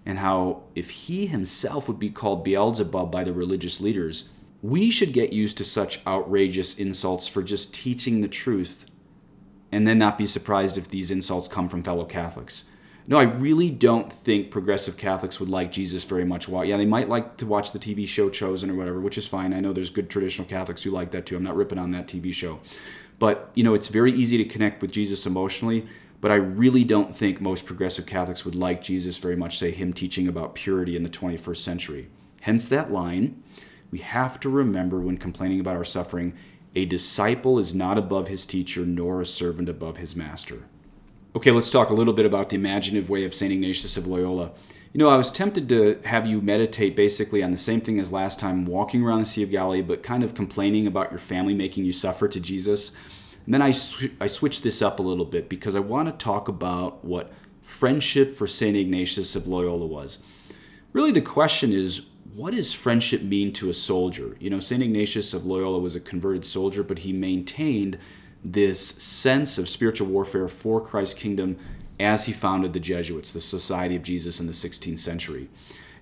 and 0.05 0.19
how 0.19 0.63
if 0.75 0.91
he 0.91 1.27
himself 1.27 1.87
would 1.87 1.99
be 1.99 2.11
called 2.11 2.45
Beelzebub 2.45 3.11
by 3.11 3.25
the 3.25 3.33
religious 3.33 3.81
leaders, 3.81 4.31
we 4.61 4.91
should 4.91 5.13
get 5.13 5.33
used 5.33 5.59
to 5.59 5.65
such 5.65 6.05
outrageous 6.07 6.79
insults 6.79 7.29
for 7.29 7.43
just 7.43 7.75
teaching 7.75 8.21
the 8.21 8.29
truth 8.29 8.87
and 9.73 9.87
then 9.87 9.99
not 9.99 10.19
be 10.19 10.26
surprised 10.26 10.79
if 10.79 10.88
these 10.88 11.11
insults 11.11 11.49
come 11.49 11.69
from 11.69 11.83
fellow 11.83 12.05
Catholics. 12.05 12.64
No, 13.07 13.19
I 13.19 13.25
really 13.25 13.71
don't 13.71 14.12
think 14.12 14.52
progressive 14.52 14.97
Catholics 14.97 15.41
would 15.41 15.49
like 15.49 15.73
Jesus 15.73 16.05
very 16.05 16.25
much. 16.25 16.49
Yeah, 16.49 16.76
they 16.76 16.87
might 16.87 17.09
like 17.09 17.37
to 17.38 17.47
watch 17.47 17.73
the 17.73 17.81
TV 17.81 18.07
show 18.07 18.31
Chosen 18.31 18.71
or 18.71 18.75
whatever, 18.75 19.00
which 19.00 19.19
is 19.19 19.26
fine. 19.26 19.52
I 19.52 19.59
know 19.59 19.73
there's 19.73 19.91
good 19.91 20.09
traditional 20.09 20.47
Catholics 20.47 20.85
who 20.85 20.91
like 20.91 21.11
that 21.11 21.26
too. 21.26 21.37
I'm 21.37 21.43
not 21.43 21.57
ripping 21.57 21.78
on 21.78 21.91
that 21.93 22.06
TV 22.06 22.32
show. 22.32 22.61
But, 23.19 23.50
you 23.54 23.65
know, 23.65 23.75
it's 23.75 23.89
very 23.89 24.13
easy 24.13 24.37
to 24.37 24.45
connect 24.45 24.82
with 24.82 24.93
Jesus 24.93 25.26
emotionally, 25.26 25.89
but 26.21 26.30
I 26.30 26.37
really 26.37 26.85
don't 26.85 27.17
think 27.17 27.41
most 27.41 27.67
progressive 27.67 28.06
Catholics 28.06 28.45
would 28.45 28.54
like 28.54 28.82
Jesus 28.82 29.17
very 29.17 29.37
much, 29.37 29.58
say, 29.58 29.73
him 29.73 29.93
teaching 29.93 30.28
about 30.28 30.54
purity 30.54 30.95
in 30.95 31.02
the 31.02 31.11
21st 31.11 31.56
century. 31.56 32.08
Hence 32.43 32.69
that 32.69 32.93
line 32.93 33.43
we 33.93 33.99
have 33.99 34.41
to 34.41 34.49
remember 34.49 34.99
when 34.99 35.19
complaining 35.19 35.61
about 35.61 35.76
our 35.76 35.85
suffering 35.85 36.32
a 36.75 36.85
disciple 36.85 37.58
is 37.58 37.75
not 37.75 37.99
above 37.99 38.28
his 38.28 38.47
teacher, 38.47 38.87
nor 38.87 39.21
a 39.21 39.26
servant 39.26 39.69
above 39.69 39.99
his 39.99 40.17
master. 40.17 40.65
Okay, 41.35 41.50
let's 41.50 41.71
talk 41.71 41.91
a 41.91 41.95
little 41.95 42.15
bit 42.15 42.26
about 42.26 42.50
the 42.50 42.56
imaginative 42.56 43.11
way 43.11 43.25
of 43.25 43.35
St. 43.35 43.52
Ignatius 43.52 43.97
of 43.97 44.06
Loyola. 44.06 44.52
You 44.93 44.99
know, 44.99 45.08
I 45.08 45.17
was 45.17 45.30
tempted 45.30 45.69
to 45.71 45.99
have 46.04 46.26
you 46.26 46.43
meditate 46.43 46.95
basically 46.95 47.43
on 47.43 47.50
the 47.50 47.56
same 47.56 47.80
thing 47.80 47.99
as 47.99 48.13
last 48.13 48.39
time, 48.39 48.67
walking 48.67 49.02
around 49.02 49.21
the 49.21 49.26
Sea 49.26 49.43
of 49.43 49.50
Galilee, 49.50 49.80
but 49.80 50.02
kind 50.02 50.23
of 50.23 50.35
complaining 50.35 50.87
about 50.87 51.11
your 51.11 51.19
family 51.19 51.54
making 51.54 51.87
you 51.87 51.93
suffer 51.93 52.28
to 52.28 52.39
Jesus. 52.39 52.93
And 53.47 53.54
then 53.54 53.63
I, 53.63 53.71
sw- 53.71 54.11
I 54.21 54.26
switched 54.26 54.63
this 54.63 54.82
up 54.82 54.99
a 54.99 55.02
little 55.02 55.25
bit 55.25 55.49
because 55.49 55.75
I 55.75 55.80
want 55.80 56.08
to 56.08 56.25
talk 56.25 56.49
about 56.49 57.02
what 57.04 57.32
friendship 57.63 58.35
for 58.35 58.47
St. 58.47 58.76
Ignatius 58.76 59.35
of 59.35 59.47
Loyola 59.47 59.87
was. 59.87 60.23
Really, 60.93 61.13
the 61.13 61.23
question 61.23 61.73
is 61.73 62.11
what 62.34 62.54
does 62.54 62.73
friendship 62.73 63.23
mean 63.23 63.52
to 63.54 63.68
a 63.68 63.75
soldier? 63.75 64.36
You 64.40 64.50
know, 64.50 64.60
St. 64.60 64.82
Ignatius 64.82 65.34
of 65.34 65.45
Loyola 65.45 65.78
was 65.78 65.95
a 65.95 66.00
converted 66.00 66.45
soldier, 66.45 66.82
but 66.82 67.00
he 67.00 67.12
maintained 67.12 67.99
this 68.45 68.80
sense 68.80 69.58
of 69.58 69.68
spiritual 69.68 70.08
warfare 70.08 70.49
for 70.49 70.80
Christ's 70.80 71.18
kingdom 71.18 71.58
as 72.00 72.25
he 72.25 72.32
founded 72.32 72.73
the 72.73 72.80
Jesuits, 72.80 73.32
the 73.32 73.40
Society 73.40 73.95
of 73.95 74.02
Jesus 74.02 74.40
in 74.40 74.47
the 74.47 74.52
16th 74.52 74.99
century. 74.99 75.49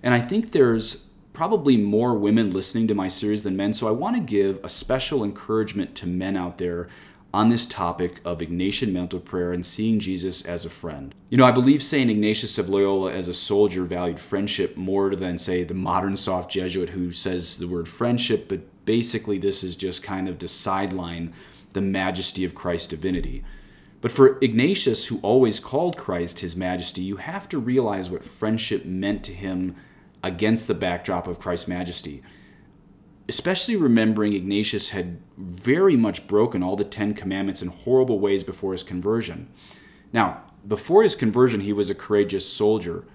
And 0.01 0.13
I 0.13 0.21
think 0.21 0.51
there's 0.51 1.07
probably 1.33 1.77
more 1.77 2.13
women 2.13 2.51
listening 2.51 2.87
to 2.87 2.95
my 2.95 3.07
series 3.07 3.43
than 3.43 3.55
men, 3.55 3.73
so 3.73 3.87
I 3.87 3.91
want 3.91 4.15
to 4.15 4.21
give 4.21 4.59
a 4.63 4.69
special 4.69 5.23
encouragement 5.23 5.95
to 5.95 6.07
men 6.07 6.35
out 6.35 6.57
there 6.57 6.87
on 7.33 7.49
this 7.49 7.65
topic 7.65 8.19
of 8.25 8.39
Ignatian 8.39 8.91
mental 8.91 9.19
prayer 9.19 9.53
and 9.53 9.65
seeing 9.65 9.99
Jesus 9.99 10.43
as 10.43 10.65
a 10.65 10.69
friend. 10.69 11.15
You 11.29 11.37
know, 11.37 11.45
I 11.45 11.51
believe 11.51 11.81
St. 11.81 12.11
Ignatius 12.11 12.57
of 12.57 12.69
Loyola 12.69 13.13
as 13.13 13.27
a 13.27 13.33
soldier 13.33 13.83
valued 13.83 14.19
friendship 14.19 14.75
more 14.75 15.15
than, 15.15 15.37
say, 15.37 15.63
the 15.63 15.73
modern 15.73 16.17
soft 16.17 16.51
Jesuit 16.51 16.89
who 16.89 17.11
says 17.11 17.57
the 17.57 17.67
word 17.67 17.87
friendship, 17.87 18.49
but 18.49 18.59
basically 18.85 19.37
this 19.37 19.63
is 19.63 19.75
just 19.75 20.03
kind 20.03 20.27
of 20.27 20.39
to 20.39 20.47
sideline 20.47 21.33
the 21.73 21.81
majesty 21.81 22.43
of 22.43 22.53
Christ's 22.53 22.87
divinity. 22.87 23.43
But 24.01 24.11
for 24.11 24.37
Ignatius, 24.41 25.05
who 25.05 25.19
always 25.21 25.59
called 25.59 25.95
Christ 25.95 26.39
his 26.39 26.55
majesty, 26.55 27.01
you 27.01 27.17
have 27.17 27.47
to 27.49 27.59
realize 27.59 28.09
what 28.09 28.25
friendship 28.25 28.83
meant 28.83 29.23
to 29.25 29.33
him 29.33 29.75
against 30.23 30.67
the 30.67 30.73
backdrop 30.73 31.27
of 31.27 31.39
Christ's 31.39 31.67
majesty 31.67 32.23
especially 33.31 33.77
remembering 33.77 34.33
Ignatius 34.33 34.89
had 34.89 35.21
very 35.37 35.95
much 35.95 36.27
broken 36.27 36.61
all 36.61 36.75
the 36.75 36.83
Ten 36.83 37.13
Commandments 37.13 37.61
in 37.61 37.69
horrible 37.69 38.19
ways 38.19 38.43
before 38.43 38.73
his 38.73 38.83
conversion. 38.83 39.47
Now, 40.11 40.41
before 40.67 41.01
his 41.01 41.15
conversion, 41.15 41.61
he 41.61 41.71
was 41.71 41.89
a 41.89 41.95
courageous 41.95 42.45
soldier. 42.45 43.05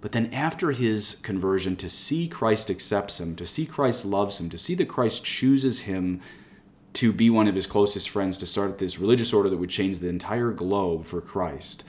But 0.00 0.12
then, 0.12 0.32
after 0.32 0.70
his 0.70 1.16
conversion, 1.22 1.76
to 1.76 1.90
see 1.90 2.26
Christ 2.26 2.70
accepts 2.70 3.20
him, 3.20 3.36
to 3.36 3.44
see 3.44 3.66
Christ 3.66 4.06
loves 4.06 4.40
him, 4.40 4.48
to 4.48 4.56
see 4.56 4.74
that 4.76 4.88
Christ 4.88 5.26
chooses 5.26 5.80
him 5.80 6.22
to 6.94 7.12
be 7.12 7.28
one 7.28 7.46
of 7.46 7.54
his 7.54 7.66
closest 7.66 8.08
friends, 8.08 8.38
to 8.38 8.46
start 8.46 8.78
this 8.78 8.98
religious 8.98 9.34
order 9.34 9.50
that 9.50 9.58
would 9.58 9.68
change 9.68 9.98
the 9.98 10.08
entire 10.08 10.52
globe 10.52 11.04
for 11.04 11.20
Christ. 11.20 11.84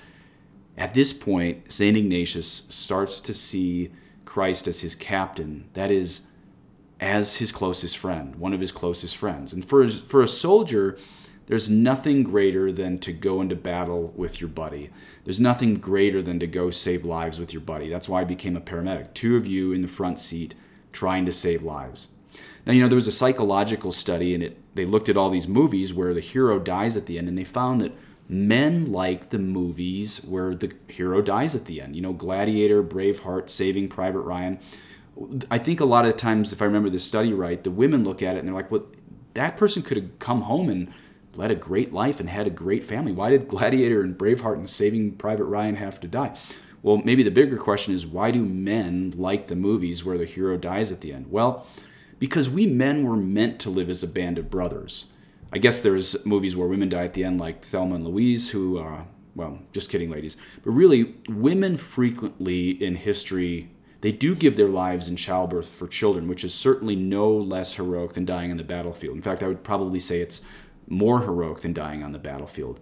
At 0.77 0.93
this 0.93 1.13
point, 1.13 1.71
St. 1.71 1.95
Ignatius 1.95 2.51
starts 2.51 3.21
to 3.21 3.33
see 3.33 3.91
Christ 4.25 4.67
as 4.67 4.81
his 4.81 4.93
captain. 4.93 5.69
That 5.71 5.89
is, 5.89 6.27
as 6.99 7.37
his 7.37 7.51
closest 7.51 7.97
friend, 7.97 8.35
one 8.35 8.53
of 8.53 8.59
his 8.59 8.71
closest 8.71 9.15
friends. 9.15 9.53
And 9.53 9.63
for, 9.63 9.87
for 9.87 10.21
a 10.21 10.27
soldier, 10.27 10.97
there's 11.45 11.69
nothing 11.69 12.23
greater 12.23 12.71
than 12.71 12.99
to 12.99 13.13
go 13.13 13.41
into 13.41 13.55
battle 13.55 14.13
with 14.15 14.41
your 14.41 14.49
buddy. 14.49 14.89
There's 15.23 15.39
nothing 15.39 15.75
greater 15.75 16.21
than 16.21 16.39
to 16.39 16.47
go 16.47 16.71
save 16.71 17.05
lives 17.05 17.39
with 17.39 17.53
your 17.53 17.61
buddy. 17.61 17.89
That's 17.89 18.09
why 18.09 18.21
I 18.21 18.25
became 18.25 18.57
a 18.57 18.61
paramedic. 18.61 19.13
Two 19.13 19.35
of 19.35 19.47
you 19.47 19.71
in 19.71 19.81
the 19.81 19.87
front 19.87 20.19
seat 20.19 20.55
trying 20.91 21.25
to 21.25 21.31
save 21.31 21.63
lives. 21.63 22.09
Now, 22.65 22.73
you 22.73 22.81
know, 22.81 22.89
there 22.89 22.97
was 22.97 23.07
a 23.07 23.13
psychological 23.13 23.91
study 23.91 24.33
and 24.33 24.43
it 24.43 24.57
they 24.75 24.85
looked 24.85 25.09
at 25.09 25.17
all 25.17 25.29
these 25.29 25.47
movies 25.47 25.93
where 25.93 26.13
the 26.13 26.21
hero 26.21 26.59
dies 26.59 26.95
at 26.95 27.07
the 27.07 27.17
end 27.17 27.27
and 27.27 27.37
they 27.37 27.43
found 27.43 27.81
that 27.81 27.93
men 28.29 28.91
like 28.91 29.29
the 29.29 29.39
movies 29.39 30.23
where 30.23 30.53
the 30.53 30.71
hero 30.87 31.21
dies 31.21 31.55
at 31.55 31.65
the 31.65 31.81
end. 31.81 31.95
You 31.95 32.01
know, 32.01 32.13
Gladiator, 32.13 32.83
Braveheart, 32.83 33.49
Saving 33.49 33.87
Private 33.87 34.19
Ryan 34.19 34.59
I 35.49 35.57
think 35.57 35.79
a 35.79 35.85
lot 35.85 36.05
of 36.05 36.17
times, 36.17 36.53
if 36.53 36.61
I 36.61 36.65
remember 36.65 36.89
this 36.89 37.03
study 37.03 37.33
right, 37.33 37.63
the 37.63 37.71
women 37.71 38.03
look 38.03 38.21
at 38.21 38.35
it 38.35 38.39
and 38.39 38.47
they're 38.47 38.55
like, 38.55 38.71
well, 38.71 38.85
that 39.33 39.57
person 39.57 39.83
could 39.83 39.97
have 39.97 40.19
come 40.19 40.41
home 40.41 40.69
and 40.69 40.91
led 41.35 41.51
a 41.51 41.55
great 41.55 41.93
life 41.93 42.19
and 42.19 42.29
had 42.29 42.47
a 42.47 42.51
great 42.51 42.83
family. 42.83 43.11
Why 43.11 43.29
did 43.29 43.47
Gladiator 43.47 44.01
and 44.01 44.17
Braveheart 44.17 44.55
and 44.55 44.69
Saving 44.69 45.13
Private 45.13 45.45
Ryan 45.45 45.75
have 45.75 45.99
to 46.01 46.07
die? 46.07 46.35
Well, 46.81 46.97
maybe 46.97 47.23
the 47.23 47.31
bigger 47.31 47.57
question 47.57 47.93
is 47.93 48.05
why 48.05 48.31
do 48.31 48.43
men 48.43 49.13
like 49.15 49.47
the 49.47 49.55
movies 49.55 50.03
where 50.05 50.17
the 50.17 50.25
hero 50.25 50.57
dies 50.57 50.91
at 50.91 51.01
the 51.01 51.13
end? 51.13 51.31
Well, 51.31 51.67
because 52.19 52.49
we 52.49 52.65
men 52.65 53.03
were 53.03 53.15
meant 53.15 53.59
to 53.61 53.69
live 53.69 53.89
as 53.89 54.03
a 54.03 54.07
band 54.07 54.37
of 54.37 54.49
brothers. 54.49 55.11
I 55.51 55.59
guess 55.59 55.81
there's 55.81 56.25
movies 56.25 56.55
where 56.55 56.67
women 56.67 56.89
die 56.89 57.05
at 57.05 57.13
the 57.13 57.23
end, 57.23 57.39
like 57.39 57.63
Thelma 57.63 57.95
and 57.95 58.05
Louise, 58.05 58.49
who 58.49 58.79
uh, 58.79 59.03
well, 59.37 59.59
just 59.71 59.91
kidding, 59.91 60.09
ladies. 60.09 60.35
But 60.63 60.71
really, 60.71 61.15
women 61.29 61.77
frequently 61.77 62.71
in 62.71 62.95
history 62.95 63.69
they 64.01 64.11
do 64.11 64.35
give 64.35 64.57
their 64.57 64.67
lives 64.67 65.07
in 65.07 65.15
childbirth 65.15 65.67
for 65.67 65.87
children, 65.87 66.27
which 66.27 66.43
is 66.43 66.53
certainly 66.53 66.95
no 66.95 67.31
less 67.31 67.75
heroic 67.75 68.13
than 68.13 68.25
dying 68.25 68.51
on 68.51 68.57
the 68.57 68.63
battlefield. 68.63 69.15
In 69.15 69.21
fact, 69.21 69.41
I 69.41 69.47
would 69.47 69.63
probably 69.63 69.99
say 69.99 70.21
it's 70.21 70.41
more 70.87 71.21
heroic 71.21 71.61
than 71.61 71.73
dying 71.73 72.03
on 72.03 72.11
the 72.11 72.19
battlefield. 72.19 72.79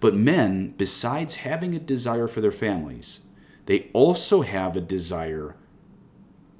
But 0.00 0.14
men, 0.14 0.74
besides 0.76 1.36
having 1.36 1.74
a 1.74 1.80
desire 1.80 2.28
for 2.28 2.40
their 2.40 2.52
families, 2.52 3.20
they 3.66 3.90
also 3.92 4.42
have 4.42 4.76
a 4.76 4.80
desire 4.80 5.56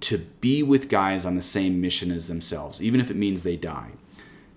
to 0.00 0.18
be 0.18 0.62
with 0.62 0.88
guys 0.88 1.24
on 1.24 1.36
the 1.36 1.42
same 1.42 1.80
mission 1.80 2.10
as 2.10 2.28
themselves, 2.28 2.82
even 2.82 3.00
if 3.00 3.10
it 3.10 3.16
means 3.16 3.42
they 3.42 3.56
die. 3.56 3.92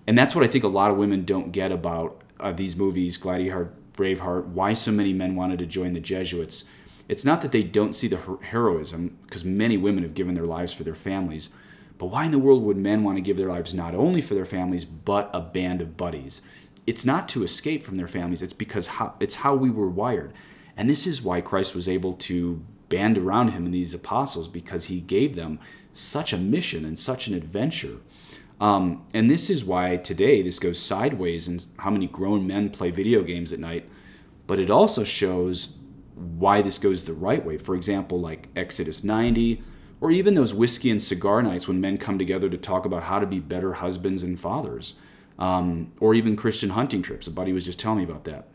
And 0.06 0.16
that's 0.18 0.34
what 0.34 0.44
I 0.44 0.48
think 0.48 0.64
a 0.64 0.68
lot 0.68 0.90
of 0.90 0.96
women 0.96 1.24
don't 1.24 1.52
get 1.52 1.72
about 1.72 2.22
uh, 2.40 2.52
these 2.52 2.76
movies, 2.76 3.16
Gladiator, 3.16 3.72
Braveheart, 3.96 4.46
why 4.46 4.74
so 4.74 4.90
many 4.90 5.12
men 5.12 5.36
wanted 5.36 5.58
to 5.60 5.66
join 5.66 5.92
the 5.92 6.00
Jesuits. 6.00 6.64
It's 7.08 7.24
not 7.24 7.40
that 7.42 7.52
they 7.52 7.62
don't 7.62 7.94
see 7.94 8.08
the 8.08 8.38
heroism, 8.42 9.18
because 9.24 9.44
many 9.44 9.76
women 9.76 10.02
have 10.02 10.14
given 10.14 10.34
their 10.34 10.46
lives 10.46 10.72
for 10.72 10.84
their 10.84 10.94
families, 10.94 11.50
but 11.98 12.06
why 12.06 12.24
in 12.24 12.30
the 12.32 12.38
world 12.38 12.62
would 12.64 12.76
men 12.76 13.04
want 13.04 13.16
to 13.16 13.22
give 13.22 13.36
their 13.36 13.48
lives 13.48 13.74
not 13.74 13.94
only 13.94 14.20
for 14.20 14.34
their 14.34 14.44
families, 14.44 14.84
but 14.84 15.30
a 15.32 15.40
band 15.40 15.80
of 15.80 15.96
buddies? 15.96 16.42
It's 16.86 17.04
not 17.04 17.28
to 17.30 17.44
escape 17.44 17.84
from 17.84 17.94
their 17.94 18.08
families, 18.08 18.42
it's 18.42 18.52
because 18.52 18.86
how, 18.88 19.14
it's 19.20 19.36
how 19.36 19.54
we 19.54 19.70
were 19.70 19.88
wired. 19.88 20.32
And 20.76 20.88
this 20.88 21.06
is 21.06 21.22
why 21.22 21.40
Christ 21.40 21.74
was 21.74 21.88
able 21.88 22.14
to 22.14 22.64
band 22.88 23.18
around 23.18 23.48
him 23.50 23.64
and 23.64 23.74
these 23.74 23.94
apostles, 23.94 24.48
because 24.48 24.86
he 24.86 25.00
gave 25.00 25.36
them 25.36 25.58
such 25.92 26.32
a 26.32 26.38
mission 26.38 26.84
and 26.84 26.98
such 26.98 27.26
an 27.26 27.34
adventure. 27.34 27.98
Um, 28.60 29.04
and 29.12 29.28
this 29.28 29.50
is 29.50 29.64
why 29.64 29.96
today 29.96 30.42
this 30.42 30.58
goes 30.58 30.78
sideways 30.78 31.48
and 31.48 31.64
how 31.78 31.90
many 31.90 32.06
grown 32.06 32.46
men 32.46 32.70
play 32.70 32.90
video 32.90 33.22
games 33.22 33.52
at 33.52 33.58
night. 33.58 33.88
But 34.46 34.58
it 34.58 34.70
also 34.70 35.04
shows 35.04 35.78
why 36.14 36.62
this 36.62 36.78
goes 36.78 37.04
the 37.04 37.12
right 37.12 37.44
way. 37.44 37.58
For 37.58 37.74
example, 37.74 38.20
like 38.20 38.48
Exodus 38.54 39.02
90, 39.02 39.62
or 40.00 40.10
even 40.10 40.34
those 40.34 40.52
whiskey 40.52 40.90
and 40.90 41.00
cigar 41.00 41.42
nights 41.42 41.68
when 41.68 41.80
men 41.80 41.96
come 41.96 42.18
together 42.18 42.48
to 42.50 42.58
talk 42.58 42.84
about 42.84 43.04
how 43.04 43.18
to 43.18 43.26
be 43.26 43.38
better 43.38 43.74
husbands 43.74 44.22
and 44.22 44.38
fathers, 44.38 44.96
um, 45.38 45.92
or 46.00 46.14
even 46.14 46.36
Christian 46.36 46.70
hunting 46.70 47.02
trips. 47.02 47.26
A 47.26 47.30
buddy 47.30 47.52
was 47.52 47.64
just 47.64 47.78
telling 47.78 47.98
me 47.98 48.04
about 48.04 48.24
that. 48.24 48.48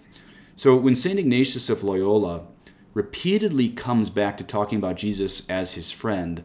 So 0.55 0.75
when 0.75 0.95
St. 0.95 1.19
Ignatius 1.19 1.69
of 1.69 1.83
Loyola 1.83 2.43
repeatedly 2.93 3.69
comes 3.69 4.09
back 4.09 4.37
to 4.37 4.43
talking 4.43 4.77
about 4.77 4.97
Jesus 4.97 5.47
as 5.49 5.75
his 5.75 5.91
friend, 5.91 6.43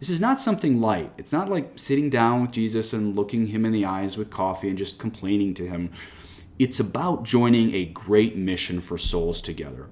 this 0.00 0.10
is 0.10 0.20
not 0.20 0.40
something 0.40 0.80
light. 0.80 1.12
It's 1.16 1.32
not 1.32 1.48
like 1.48 1.78
sitting 1.78 2.10
down 2.10 2.42
with 2.42 2.50
Jesus 2.50 2.92
and 2.92 3.14
looking 3.14 3.46
him 3.46 3.64
in 3.64 3.70
the 3.70 3.84
eyes 3.84 4.18
with 4.18 4.30
coffee 4.30 4.68
and 4.68 4.76
just 4.76 4.98
complaining 4.98 5.54
to 5.54 5.68
him. 5.68 5.92
It's 6.58 6.80
about 6.80 7.22
joining 7.22 7.72
a 7.72 7.84
great 7.84 8.36
mission 8.36 8.80
for 8.80 8.98
souls 8.98 9.40
together. 9.40 9.88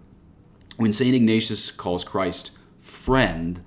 When 0.80 0.94
St. 0.94 1.14
Ignatius 1.14 1.70
calls 1.70 2.04
Christ 2.04 2.52
friend, 2.78 3.62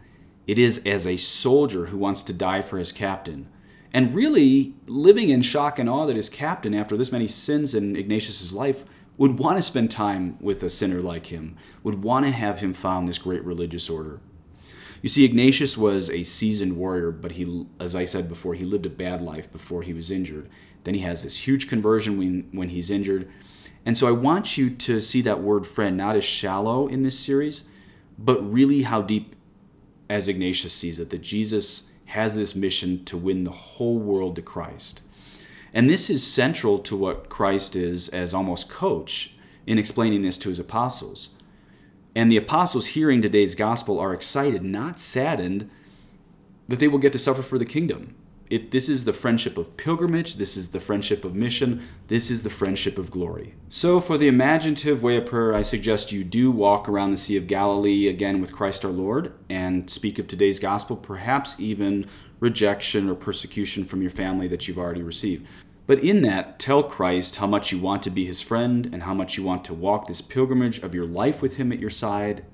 it 0.48 0.58
is 0.58 0.84
as 0.84 1.06
a 1.06 1.16
soldier 1.16 1.86
who 1.86 1.98
wants 2.00 2.24
to 2.24 2.34
die 2.34 2.64
for 2.64 2.80
his 2.80 2.92
captain. 2.92 3.50
And 3.94 4.16
really, 4.16 4.74
living 4.88 5.30
in 5.30 5.44
shock 5.44 5.78
and 5.78 5.88
awe 5.88 6.08
that 6.08 6.16
his 6.16 6.28
captain, 6.28 6.74
after 6.74 6.98
this 6.98 7.12
many 7.12 7.28
sins 7.28 7.76
in 7.76 7.96
Ignatius's 7.96 8.52
life, 8.52 8.84
would 9.16 9.38
want 9.38 9.60
to 9.60 9.62
spend 9.62 9.92
time 9.92 10.40
with 10.42 10.64
a 10.64 10.72
sinner 10.72 11.04
like 11.04 11.28
him, 11.28 11.56
would 11.84 12.02
want 12.02 12.26
to 12.26 12.32
have 12.32 12.62
him 12.62 12.74
found 12.74 13.08
this 13.08 13.20
great 13.20 13.44
religious 13.44 13.92
order. 13.92 14.20
You 15.04 15.10
see, 15.10 15.24
Ignatius 15.24 15.78
was 15.78 16.10
a 16.10 16.24
seasoned 16.24 16.78
warrior, 16.78 17.12
but 17.12 17.34
he, 17.34 17.68
as 17.80 17.96
I 17.96 18.06
said 18.06 18.28
before, 18.28 18.56
he 18.56 18.66
lived 18.66 18.88
a 18.88 18.90
bad 18.90 19.22
life 19.22 19.52
before 19.52 19.84
he 19.84 19.94
was 19.94 20.10
injured. 20.10 20.50
Then 20.84 20.96
he 20.96 21.02
has 21.02 21.22
this 21.22 21.46
huge 21.46 21.70
conversion 21.70 22.18
when, 22.18 22.50
when 22.52 22.70
he's 22.70 22.90
injured. 22.90 23.30
And 23.86 23.98
so 23.98 24.08
I 24.08 24.12
want 24.12 24.58
you 24.58 24.70
to 24.70 25.00
see 25.00 25.22
that 25.22 25.42
word 25.42 25.68
friend 25.68 25.98
not 25.98 26.16
as 26.16 26.24
shallow 26.24 26.88
in 26.88 27.04
this 27.04 27.20
series, 27.20 27.66
but 28.18 28.40
really 28.42 28.84
how 28.84 29.02
deep 29.02 29.36
as 30.10 30.28
Ignatius 30.28 30.74
sees 30.74 31.00
it, 31.00 31.10
that 31.10 31.22
Jesus 31.22 31.90
has 32.06 32.36
this 32.36 32.56
mission 32.56 33.04
to 33.06 33.18
win 33.18 33.44
the 33.44 33.52
whole 33.52 33.98
world 33.98 34.36
to 34.36 34.42
Christ. 34.42 35.02
And 35.74 35.90
this 35.90 36.10
is 36.10 36.26
central 36.26 36.80
to 36.80 36.96
what 36.96 37.30
Christ 37.30 37.76
is 37.76 38.10
as 38.10 38.34
almost 38.34 38.70
coach 38.70 39.36
in 39.66 39.80
explaining 39.80 40.22
this 40.22 40.38
to 40.40 40.50
his 40.50 40.60
apostles. 40.60 41.30
And 42.16 42.32
the 42.32 42.38
apostles 42.38 42.88
hearing 42.88 43.22
today's 43.22 43.56
gospel 43.56 44.00
are 44.00 44.14
excited, 44.14 44.64
not 44.64 45.00
saddened, 45.00 45.70
that 46.68 46.80
they 46.80 46.88
will 46.88 47.00
get 47.00 47.12
to 47.14 47.20
suffer 47.20 47.42
for 47.42 47.58
the 47.58 47.66
kingdom. 47.66 48.16
It, 48.50 48.72
this 48.72 48.90
is 48.90 49.06
the 49.06 49.14
friendship 49.14 49.58
of 49.58 49.78
pilgrimage. 49.78 50.36
This 50.36 50.58
is 50.58 50.72
the 50.72 50.80
friendship 50.80 51.24
of 51.24 51.34
mission. 51.34 51.88
This 52.08 52.30
is 52.30 52.44
the 52.44 52.50
friendship 52.50 52.98
of 52.98 53.10
glory. 53.10 53.56
So, 53.70 54.00
for 54.00 54.18
the 54.18 54.28
imaginative 54.28 55.02
way 55.02 55.18
of 55.18 55.26
prayer, 55.26 55.54
I 55.54 55.62
suggest 55.62 56.12
you 56.12 56.24
do 56.24 56.52
walk 56.52 56.90
around 56.90 57.12
the 57.12 57.18
Sea 57.18 57.38
of 57.38 57.48
Galilee 57.48 58.08
again 58.08 58.42
with 58.42 58.52
Christ 58.52 58.84
our 58.84 58.92
Lord 58.92 59.34
and 59.50 59.90
speak 59.90 60.20
of 60.20 60.28
today's 60.28 60.60
gospel, 60.60 60.96
perhaps 60.96 61.60
even 61.60 62.08
rejection 62.40 63.10
or 63.10 63.16
persecution 63.16 63.86
from 63.86 64.02
your 64.02 64.12
family 64.12 64.48
that 64.50 64.68
you've 64.68 64.78
already 64.78 65.02
received. 65.02 65.48
But 65.88 66.00
in 66.00 66.22
that, 66.22 66.60
tell 66.60 66.84
Christ 66.84 67.38
how 67.38 67.48
much 67.48 67.72
you 67.72 67.80
want 67.80 68.04
to 68.04 68.10
be 68.10 68.26
his 68.26 68.42
friend 68.42 68.90
and 68.92 69.04
how 69.04 69.14
much 69.14 69.38
you 69.38 69.44
want 69.44 69.66
to 69.66 69.74
walk 69.74 70.08
this 70.08 70.22
pilgrimage 70.22 70.80
of 70.80 70.94
your 70.94 71.06
life 71.06 71.42
with 71.42 71.56
him 71.56 71.72
at 71.72 71.80
your 71.80 71.90
side, 71.90 72.46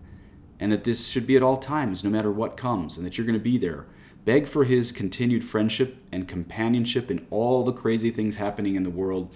and 0.60 0.72
that 0.72 0.84
this 0.84 1.08
should 1.08 1.28
be 1.28 1.36
at 1.36 1.44
all 1.44 1.58
times, 1.58 2.04
no 2.04 2.10
matter 2.10 2.32
what 2.32 2.58
comes, 2.58 2.98
and 2.98 3.06
that 3.06 3.18
you're 3.18 3.28
going 3.28 3.38
to 3.38 3.44
be 3.44 3.58
there 3.58 3.86
Beg 4.26 4.48
for 4.48 4.64
his 4.64 4.92
continued 4.92 5.44
friendship 5.44 5.98
and 6.12 6.28
companionship 6.28 7.10
in 7.10 7.26
all 7.30 7.64
the 7.64 7.74
crazy 7.74 8.12
things 8.12 8.36
happening 8.36 8.76
in 8.76 8.84
the 8.84 8.90
world. 8.90 9.34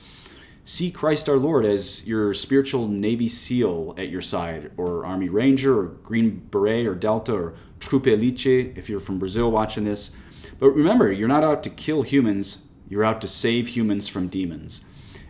See 0.65 0.91
Christ 0.91 1.28
our 1.28 1.38
Lord 1.38 1.65
as 1.65 2.08
your 2.08 2.34
spiritual 2.34 2.88
Navy 2.88 3.28
SEAL 3.28 3.96
at 3.98 4.10
your 4.10 4.22
side, 4.22 4.72
or 4.78 5.06
Army 5.06 5.28
Ranger, 5.28 5.78
or 5.78 5.86
Green 5.88 6.48
Beret, 6.52 6.86
or 6.86 6.96
Delta, 6.96 7.34
or 7.34 7.56
Trupe 7.80 8.08
Elite 8.08 8.46
if 8.78 8.89
you're 8.89 9.02
from 9.02 9.19
Brazil 9.19 9.52
watching 9.52 9.84
this. 9.84 10.12
But 10.60 10.69
remember, 10.69 11.12
you're 11.12 11.28
not 11.28 11.43
out 11.43 11.63
to 11.63 11.69
kill 11.69 12.04
humans, 12.04 12.65
you're 12.88 13.04
out 13.04 13.19
to 13.22 13.28
save 13.28 13.69
humans 13.69 14.08
from 14.08 14.28
demons. 14.28 14.86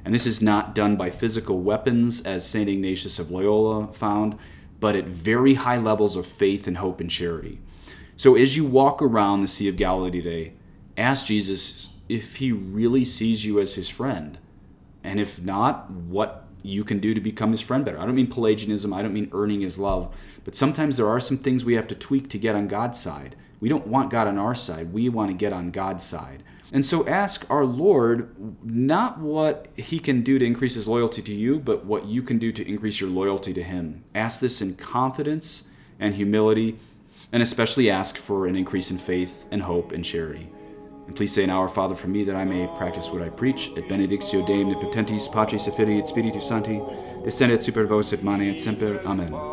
And 0.06 0.14
this 0.14 0.28
is 0.28 0.42
not 0.42 0.76
done 0.76 0.98
by 0.98 1.10
physical 1.10 1.62
weapons, 1.62 2.22
as 2.22 2.46
St. 2.46 2.70
Ignatius 2.70 3.18
of 3.18 3.32
Loyola 3.32 3.88
found, 3.92 4.38
but 4.80 4.96
at 4.96 5.06
very 5.06 5.56
high 5.56 5.78
levels 5.78 6.16
of 6.16 6.26
faith 6.26 6.68
and 6.68 6.78
hope 6.78 7.00
and 7.00 7.10
charity. 7.10 7.60
So 8.16 8.36
as 8.36 8.56
you 8.56 8.66
walk 8.66 9.02
around 9.02 9.42
the 9.42 9.48
Sea 9.48 9.68
of 9.68 9.78
Galilee 9.78 10.12
today, 10.12 10.54
ask 10.98 11.26
Jesus 11.26 11.96
if 12.08 12.38
he 12.38 12.52
really 12.52 13.06
sees 13.06 13.46
you 13.46 13.60
as 13.60 13.76
his 13.76 13.90
friend. 13.90 14.38
And 15.04 15.20
if 15.20 15.42
not, 15.42 15.90
what 15.90 16.48
you 16.64 16.84
can 16.84 17.00
do 17.00 17.14
to 17.14 17.22
become 17.22 17.52
his 17.52 17.62
friend 17.62 17.84
better. 17.84 18.00
I 18.00 18.06
don't 18.06 18.16
mean 18.16 18.32
Pelagianism, 18.32 18.94
I 18.94 19.02
don't 19.02 19.14
mean 19.14 19.30
earning 19.34 19.62
his 19.62 19.78
love, 19.78 20.16
but 20.46 20.56
sometimes 20.56 20.98
there 20.98 21.10
are 21.10 21.20
some 21.20 21.38
things 21.38 21.66
we 21.66 21.76
have 21.76 21.88
to 21.88 21.96
tweak 21.96 22.30
to 22.30 22.38
get 22.38 22.56
on 22.56 22.68
God's 22.68 23.00
side. 23.00 23.36
We 23.60 23.70
don't 23.70 23.88
want 23.88 24.10
God 24.10 24.28
on 24.28 24.38
our 24.38 24.56
side, 24.56 24.94
we 24.94 25.10
want 25.10 25.30
to 25.30 25.38
get 25.38 25.54
on 25.54 25.72
God's 25.72 26.04
side. 26.04 26.44
And 26.72 26.86
so 26.86 27.08
ask 27.08 27.46
our 27.52 27.66
Lord 27.66 28.36
not 28.66 29.20
what 29.20 29.68
he 29.76 30.00
can 30.00 30.24
do 30.24 30.40
to 30.40 30.46
increase 30.46 30.74
his 30.74 30.88
loyalty 30.88 31.22
to 31.22 31.34
you, 31.34 31.60
but 31.60 31.86
what 31.86 32.08
you 32.08 32.24
can 32.24 32.40
do 32.40 32.52
to 32.52 32.68
increase 32.68 33.00
your 33.00 33.12
loyalty 33.12 33.54
to 33.54 33.62
him. 33.62 34.04
Ask 34.16 34.40
this 34.40 34.60
in 34.60 34.76
confidence 34.76 35.70
and 36.00 36.16
humility 36.16 36.80
and 37.34 37.42
especially 37.42 37.90
ask 37.90 38.16
for 38.16 38.48
an 38.48 38.56
increase 38.56 38.92
in 38.92 38.98
faith 38.98 39.46
and 39.52 39.62
hope 39.64 39.92
and 39.92 40.06
charity. 40.06 40.48
And 41.08 41.16
please 41.16 41.34
say 41.34 41.44
an 41.44 41.50
Our 41.50 41.68
Father 41.68 41.96
for 41.96 42.08
me 42.08 42.24
that 42.24 42.36
I 42.36 42.46
may 42.46 42.68
practice 42.78 43.10
what 43.10 43.22
I 43.22 43.30
preach. 43.30 43.72
Et 43.76 43.90
benedictio 43.90 44.46
Dei 44.46 44.64
omnipotentis 44.64 45.28
Patris 45.28 45.68
et 45.68 45.76
Filii 45.76 46.00
et 46.00 46.08
Spiritus 46.08 46.48
Sancti, 46.48 46.80
descendet 47.26 47.62
super 47.62 47.86
vos 47.86 48.14
et 48.14 48.24
mane 48.24 48.44
et 48.44 48.60
semper. 48.60 49.02
Amen. 49.06 49.53